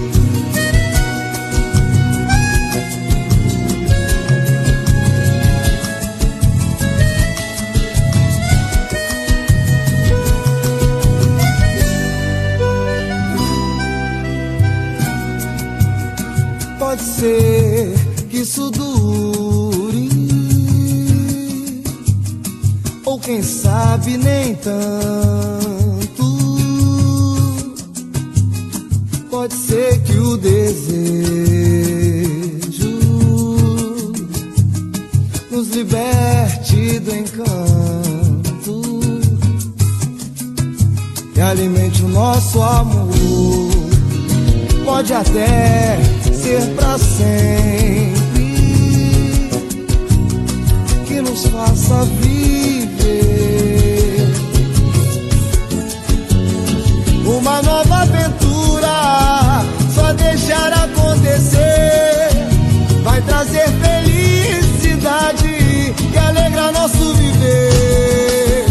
alegra 66.39 66.71
nosso 66.71 67.13
viver. 67.15 68.65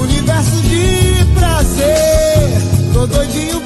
Universo 0.00 0.62
de 0.62 1.24
prazer, 1.34 2.92
tô 2.92 3.06
doidinho 3.06 3.60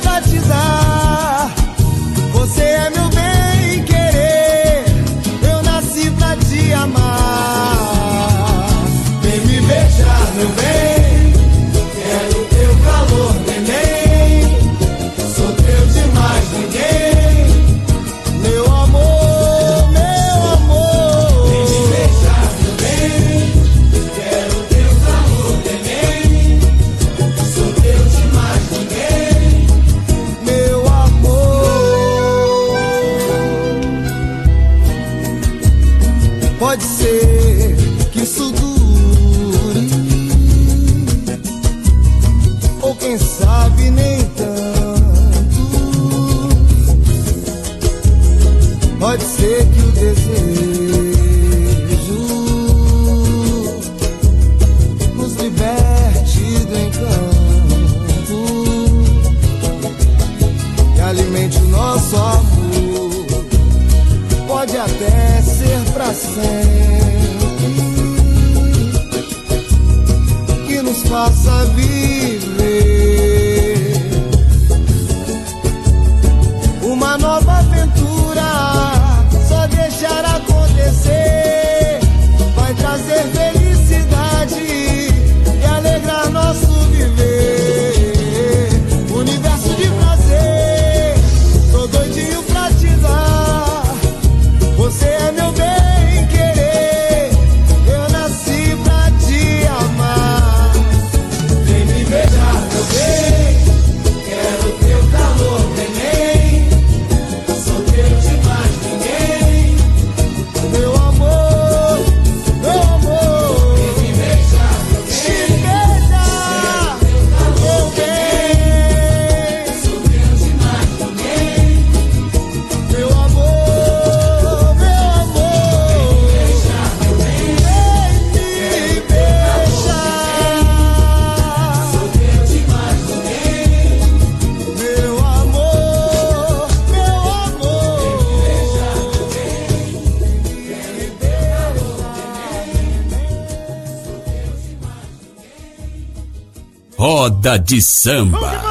de 147.58 147.80
samba. 147.82 148.62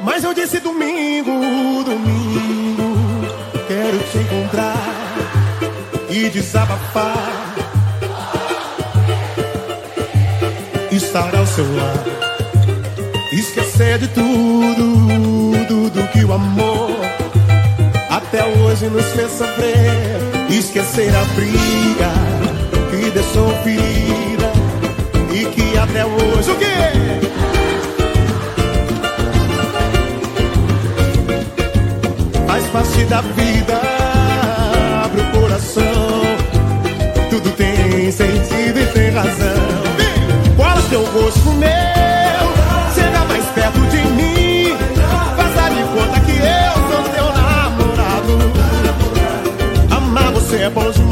Mas 0.00 0.24
eu 0.24 0.34
disse 0.34 0.60
domingo, 0.60 1.30
domingo, 1.84 3.26
quero 3.68 3.98
te 4.10 4.18
encontrar 4.18 4.76
e 6.10 6.28
desabafar. 6.28 7.54
Estar 10.90 11.34
ao 11.34 11.46
seu 11.46 11.76
lado, 11.76 12.10
esquecer 13.32 13.98
de 13.98 14.08
tudo, 14.08 15.66
tudo 15.66 16.08
que 16.12 16.24
o 16.24 16.32
amor 16.32 16.90
até 18.08 18.44
hoje 18.44 18.86
nos 18.86 19.06
fez 19.06 19.30
sofrer, 19.32 20.20
esquecer 20.50 21.12
a 21.14 21.24
briga 21.34 22.43
vida 23.14 23.20
é 23.20 23.32
sou 23.32 23.48
ferida 23.62 24.52
e 25.32 25.44
que 25.46 25.78
até 25.78 26.04
hoje 26.04 26.50
o 26.50 26.56
quê? 26.56 26.64
Faz 32.46 32.64
parte 32.66 33.04
da 33.04 33.20
vida, 33.20 33.80
abre 35.04 35.20
o 35.20 35.40
coração. 35.40 35.84
Tudo 37.30 37.50
tem 37.52 38.10
sentido 38.10 38.80
e 38.80 38.86
tem 38.92 39.10
razão. 39.10 39.62
Cola 40.56 40.82
seu 40.88 41.04
rosto 41.04 41.40
com 41.40 41.52
meu, 41.52 41.68
chega 42.94 43.24
mais 43.26 43.44
perto 43.46 43.80
de 43.90 44.04
mim. 44.12 44.76
Faça 45.36 45.70
de 45.70 45.82
conta 45.84 46.20
que 46.20 46.32
eu 46.32 46.74
sou 46.90 47.02
teu 47.12 47.26
namorado. 47.32 48.38
Amar 49.96 50.32
você 50.32 50.62
é 50.62 50.70
bom 50.70 51.03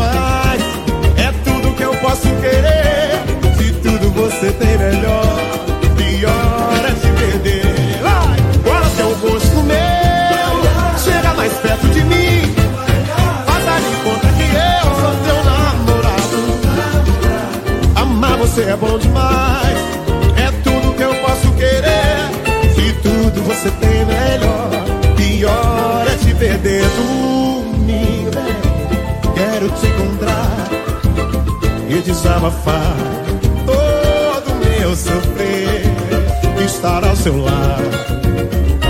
seu 37.23 37.37
lado. 37.37 37.89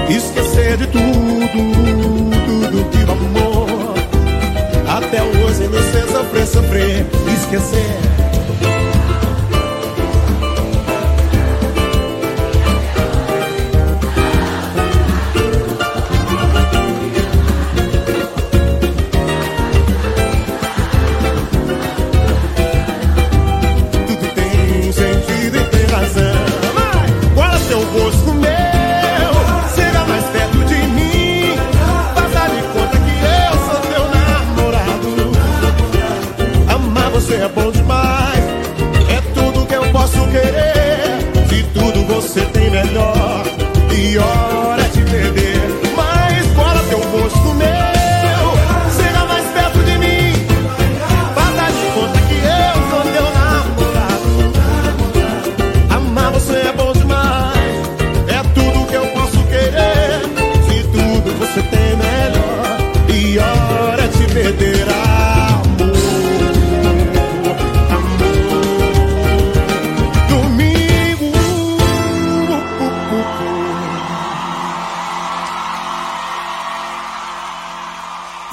Esquecer 0.08 0.78
de 0.78 0.86
tudo, 0.86 1.02
tudo 2.46 2.90
que 2.90 3.04
o 3.04 3.12
amor. 3.12 3.94
Até 4.88 5.22
hoje 5.22 5.68
nos 5.68 5.84
fez 5.90 6.10
sofrer, 6.10 6.46
sofrer, 6.46 7.06
esquecer. 7.34 7.91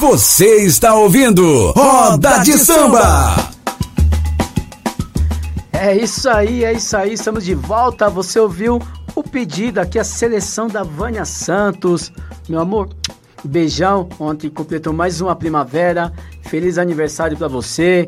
Você 0.10 0.66
está 0.66 0.96
ouvindo 0.96 1.72
Roda 1.74 2.40
de 2.40 2.54
Samba. 2.54 3.52
É 5.72 5.96
isso 5.96 6.28
aí, 6.28 6.66
é 6.66 6.74
isso 6.74 6.98
aí, 6.98 7.14
estamos 7.14 7.46
de 7.46 7.54
volta. 7.54 8.10
Você 8.10 8.40
ouviu 8.40 8.82
o 9.14 9.22
pedido 9.22 9.78
aqui, 9.78 10.00
a 10.00 10.04
seleção 10.04 10.68
da 10.68 10.82
Vânia 10.82 11.26
Santos. 11.26 12.12
Meu 12.50 12.60
amor, 12.60 12.90
beijão. 13.44 14.10
Ontem 14.20 14.50
completou 14.50 14.92
mais 14.92 15.22
uma 15.22 15.36
primavera. 15.36 16.12
Feliz 16.42 16.80
aniversário 16.80 17.38
para 17.38 17.48
você. 17.48 18.08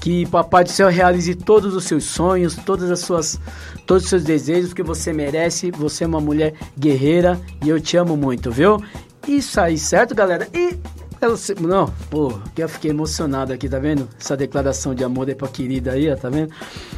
Que 0.00 0.24
Papai 0.24 0.64
do 0.64 0.70
Céu 0.70 0.88
realize 0.88 1.34
todos 1.34 1.74
os 1.74 1.84
seus 1.84 2.04
sonhos, 2.04 2.56
todas 2.64 2.90
as 2.90 3.00
suas, 3.00 3.38
todos 3.86 4.04
os 4.04 4.08
seus 4.08 4.24
desejos, 4.24 4.70
porque 4.70 4.82
você 4.82 5.12
merece. 5.12 5.70
Você 5.70 6.04
é 6.04 6.06
uma 6.06 6.20
mulher 6.20 6.54
guerreira 6.78 7.38
e 7.62 7.68
eu 7.68 7.78
te 7.78 7.98
amo 7.98 8.16
muito, 8.16 8.50
viu? 8.50 8.82
Isso 9.28 9.60
aí, 9.60 9.76
certo, 9.76 10.14
galera? 10.14 10.48
E 10.54 10.78
eu 11.26 11.36
sei- 11.36 11.56
não, 11.60 11.86
pô, 12.10 12.32
que 12.54 12.62
eu 12.62 12.68
fiquei 12.68 12.90
emocionado 12.90 13.52
aqui, 13.52 13.68
tá 13.68 13.78
vendo? 13.78 14.08
Essa 14.20 14.36
declaração 14.36 14.94
de 14.94 15.04
amor 15.04 15.28
aí 15.28 15.34
pra 15.34 15.48
querida 15.48 15.92
aí, 15.92 16.10
ó, 16.10 16.16
tá 16.16 16.28
vendo? 16.28 16.52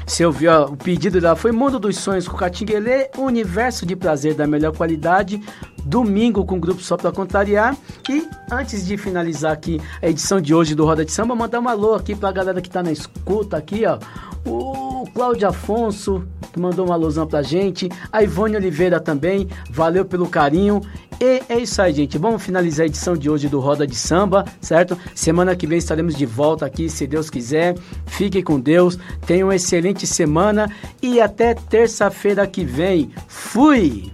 Você 0.06 0.24
ouviu, 0.24 0.50
ó, 0.50 0.64
o 0.66 0.76
pedido 0.76 1.20
dela 1.20 1.36
foi 1.36 1.52
Mundo 1.52 1.78
dos 1.78 1.96
Sonhos 1.98 2.26
com 2.28 2.36
Catinguelê, 2.36 3.10
Universo 3.18 3.84
de 3.86 3.94
Prazer 3.96 4.34
da 4.34 4.46
melhor 4.46 4.76
qualidade, 4.76 5.40
domingo 5.84 6.44
com 6.44 6.56
o 6.56 6.60
grupo 6.60 6.82
Só 6.82 6.96
Pra 6.96 7.12
Contrariar. 7.12 7.76
E 8.08 8.28
antes 8.50 8.86
de 8.86 8.96
finalizar 8.96 9.52
aqui 9.52 9.80
a 10.02 10.08
edição 10.08 10.40
de 10.40 10.54
hoje 10.54 10.74
do 10.74 10.84
Roda 10.84 11.04
de 11.04 11.12
Samba, 11.12 11.34
mandar 11.34 11.60
um 11.60 11.68
alô 11.68 11.94
aqui 11.94 12.14
pra 12.14 12.32
galera 12.32 12.60
que 12.60 12.70
tá 12.70 12.82
na 12.82 12.92
escuta 12.92 13.56
aqui, 13.56 13.84
ó. 13.86 13.98
O 14.46 14.83
Cláudio 15.06 15.48
Afonso, 15.48 16.26
que 16.52 16.60
mandou 16.60 16.88
um 16.88 16.92
alôzão 16.92 17.26
pra 17.26 17.42
gente. 17.42 17.88
A 18.12 18.22
Ivone 18.22 18.56
Oliveira 18.56 19.00
também, 19.00 19.48
valeu 19.70 20.04
pelo 20.04 20.28
carinho. 20.28 20.80
E 21.20 21.42
é 21.48 21.58
isso 21.58 21.80
aí, 21.80 21.92
gente. 21.92 22.18
Vamos 22.18 22.42
finalizar 22.42 22.84
a 22.84 22.86
edição 22.86 23.16
de 23.16 23.30
hoje 23.30 23.48
do 23.48 23.60
Roda 23.60 23.86
de 23.86 23.94
Samba, 23.94 24.44
certo? 24.60 24.98
Semana 25.14 25.54
que 25.54 25.66
vem 25.66 25.78
estaremos 25.78 26.14
de 26.14 26.26
volta 26.26 26.66
aqui, 26.66 26.88
se 26.88 27.06
Deus 27.06 27.30
quiser. 27.30 27.76
Fiquem 28.06 28.42
com 28.42 28.60
Deus, 28.60 28.98
tenham 29.26 29.48
uma 29.48 29.56
excelente 29.56 30.06
semana 30.06 30.70
e 31.02 31.20
até 31.20 31.54
terça-feira 31.54 32.46
que 32.46 32.64
vem. 32.64 33.10
Fui! 33.28 34.12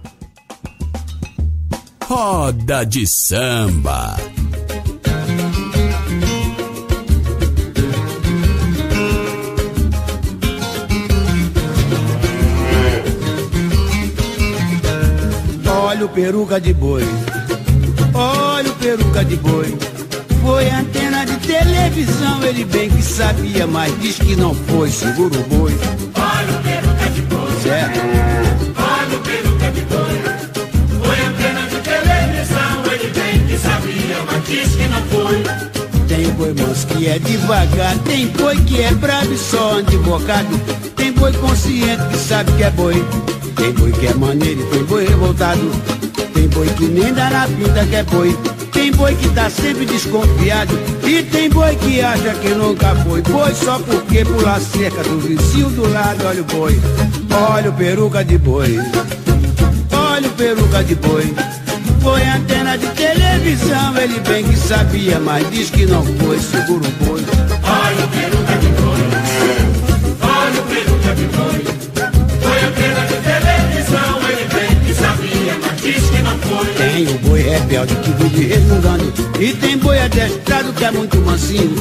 Roda 2.03 2.83
de 2.83 3.05
Samba. 3.07 4.17
Olha 16.01 16.07
o 16.07 16.15
peruca 16.15 16.59
de 16.59 16.73
boi, 16.73 17.03
olha 18.15 18.71
o 18.71 18.75
peruca 18.77 19.23
de 19.23 19.35
boi. 19.35 19.77
Foi 20.41 20.67
antena 20.67 21.23
de 21.23 21.37
televisão, 21.37 22.43
ele 22.43 22.65
bem 22.65 22.89
que 22.89 23.03
sabia, 23.03 23.67
mas 23.67 23.93
diz 24.01 24.17
que 24.17 24.35
não 24.35 24.55
foi, 24.55 24.89
segura 24.89 25.37
o 25.37 25.43
boi. 25.43 25.71
Olha 26.15 26.57
o 26.57 26.63
peruca 26.63 27.09
de 27.11 27.21
boi, 27.21 27.61
Certo? 27.61 27.99
olha 28.79 29.15
o 29.15 29.21
peruca 29.21 29.71
de 29.71 29.81
boi. 29.81 31.05
Foi 31.05 31.23
antena 31.23 31.67
de 31.67 31.79
televisão, 31.81 32.91
ele 32.91 33.07
bem 33.13 33.45
que 33.45 33.57
sabia, 33.59 34.23
mas 34.25 34.47
diz 34.47 34.75
que 34.75 34.87
não 34.87 35.01
foi. 35.03 35.43
Tem 36.07 36.31
boi 36.31 36.53
manso 36.55 36.87
que 36.87 37.07
é 37.09 37.19
devagar, 37.19 37.95
tem 37.99 38.25
boi 38.29 38.57
que 38.63 38.81
é 38.81 38.91
bravo 38.95 39.31
e 39.31 39.37
só 39.37 39.73
anda 39.73 39.93
invocado. 39.93 40.59
Boi 41.21 41.31
consciente 41.33 42.01
que 42.09 42.17
sabe 42.17 42.51
que 42.53 42.63
é 42.63 42.71
boi. 42.71 42.95
Tem 43.55 43.71
boi 43.73 43.91
que 43.91 44.07
é 44.07 44.13
maneiro 44.15 44.59
e 44.59 44.65
tem 44.71 44.83
boi 44.85 45.07
revoltado. 45.07 45.71
Tem 46.33 46.47
boi 46.47 46.67
que 46.69 46.85
nem 46.85 47.13
dá 47.13 47.29
na 47.29 47.47
pinta 47.47 47.85
que 47.85 47.95
é 47.95 48.01
boi. 48.01 48.35
Tem 48.71 48.91
boi 48.91 49.13
que 49.13 49.29
tá 49.29 49.47
sempre 49.47 49.85
desconfiado. 49.85 50.73
E 51.03 51.21
tem 51.21 51.47
boi 51.47 51.75
que 51.75 52.01
acha 52.01 52.33
que 52.33 52.49
nunca 52.55 52.95
foi 52.95 53.21
boi 53.21 53.53
só 53.53 53.77
porque 53.77 54.25
pula 54.25 54.53
a 54.53 54.59
cerca 54.59 55.03
do 55.03 55.19
vizinho 55.19 55.69
do 55.69 55.87
lado. 55.93 56.25
Olha 56.25 56.41
o 56.41 56.43
boi, 56.43 56.81
olha 57.51 57.69
o 57.69 57.73
peruca 57.73 58.25
de 58.25 58.39
boi. 58.39 58.79
Olha 59.91 60.27
o 60.27 60.31
peruca 60.31 60.83
de 60.83 60.95
boi. 60.95 61.35
Foi 62.01 62.25
antena 62.25 62.75
de 62.79 62.87
televisão, 62.87 63.95
ele 63.95 64.19
bem 64.21 64.43
que 64.43 64.57
sabia, 64.57 65.19
mas 65.19 65.47
diz 65.51 65.69
que 65.69 65.85
não 65.85 66.03
foi, 66.03 66.39
segura 66.39 66.87
o 66.87 67.05
boi. 67.05 67.21
Olha 67.61 68.05
o 68.05 68.07
peruca 68.07 68.57
de 68.57 68.67
boi, 68.69 68.70
Tem 76.77 77.07
o 77.07 77.17
boi 77.19 77.41
rebelde 77.41 77.95
que 77.95 78.11
vive 78.11 78.47
resmungando, 78.47 79.13
e 79.39 79.53
tem 79.53 79.77
boi 79.77 79.99
adestrado 79.99 80.71
que 80.71 80.85
é 80.85 80.91
muito 80.91 81.17
mansinho. 81.17 81.75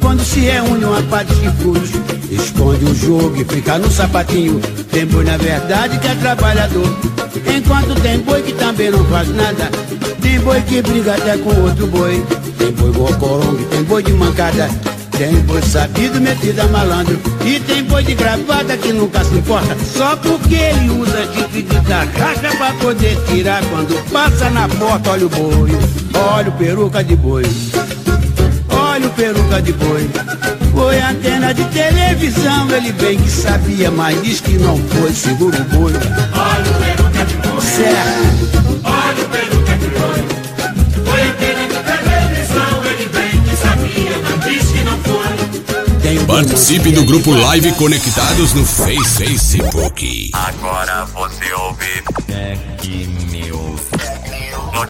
Quando 0.00 0.24
se 0.24 0.40
reúne 0.40 0.84
uma 0.84 1.02
par 1.02 1.24
de 1.24 1.34
chifrudos, 1.36 1.90
esconde 2.30 2.84
o 2.84 2.94
jogo 2.94 3.36
e 3.40 3.44
fica 3.44 3.78
no 3.78 3.90
sapatinho. 3.90 4.60
Tem 4.90 5.06
boi 5.06 5.24
na 5.24 5.36
verdade 5.36 5.98
que 5.98 6.08
é 6.08 6.14
trabalhador, 6.16 6.98
enquanto 7.56 8.00
tem 8.02 8.18
boi 8.20 8.42
que 8.42 8.52
também 8.54 8.90
não 8.90 9.04
faz 9.04 9.28
nada. 9.28 9.70
Tem 10.20 10.40
boi 10.40 10.60
que 10.62 10.82
briga 10.82 11.14
até 11.14 11.36
com 11.38 11.50
outro 11.62 11.86
boi, 11.86 12.24
tem 12.58 12.72
boi 12.72 12.90
gocorongo, 12.90 13.64
tem 13.66 13.82
boi 13.84 14.02
de 14.02 14.12
mancada. 14.12 14.68
Tem 15.16 15.34
boi 15.42 15.62
sabido, 15.62 16.20
metido 16.20 16.60
a 16.60 16.64
malandro. 16.64 17.18
E 17.44 17.60
tem 17.60 17.84
boi 17.84 18.02
de 18.02 18.14
gravata 18.14 18.76
que 18.76 18.92
nunca 18.92 19.22
se 19.24 19.34
importa. 19.36 19.76
Só 19.96 20.16
porque 20.16 20.56
ele 20.56 20.90
usa 20.90 21.32
chifre 21.32 21.62
de 21.62 21.80
tarraxa 21.82 22.56
Pra 22.56 22.72
poder 22.74 23.16
tirar 23.26 23.62
quando 23.66 23.94
passa 24.10 24.50
na 24.50 24.68
porta 24.68 25.10
Olha 25.10 25.26
o 25.26 25.28
boi, 25.28 25.70
olha 26.14 26.48
o 26.48 26.52
peruca 26.52 27.04
de 27.04 27.14
boi. 27.14 27.44
Olha 28.70 29.06
o 29.06 29.10
peruca 29.10 29.62
de 29.62 29.72
boi. 29.72 30.10
Foi 30.72 31.00
antena 31.00 31.54
de 31.54 31.64
televisão 31.66 32.68
Ele 32.70 32.92
bem 32.92 33.16
que 33.16 33.30
sabia, 33.30 33.90
mas 33.92 34.20
diz 34.22 34.40
que 34.40 34.58
não 34.58 34.76
foi 34.76 35.12
Segura 35.12 35.56
o 35.60 35.64
boi. 35.76 35.92
Olha 35.92 36.70
o 36.70 36.74
peruca 36.82 37.24
de 37.24 37.36
boi, 37.36 37.60
Certo, 37.60 38.80
olha 38.84 39.24
o 39.24 39.28
peruca 39.28 39.63
Participe 46.20 46.92
do 46.92 47.04
grupo 47.04 47.30
Live 47.32 47.72
Conectados 47.72 48.54
no 48.54 48.64
Face- 48.64 49.24
Facebook. 49.26 50.30
Agora 50.32 51.04
você 51.06 51.52
ouve. 51.54 51.84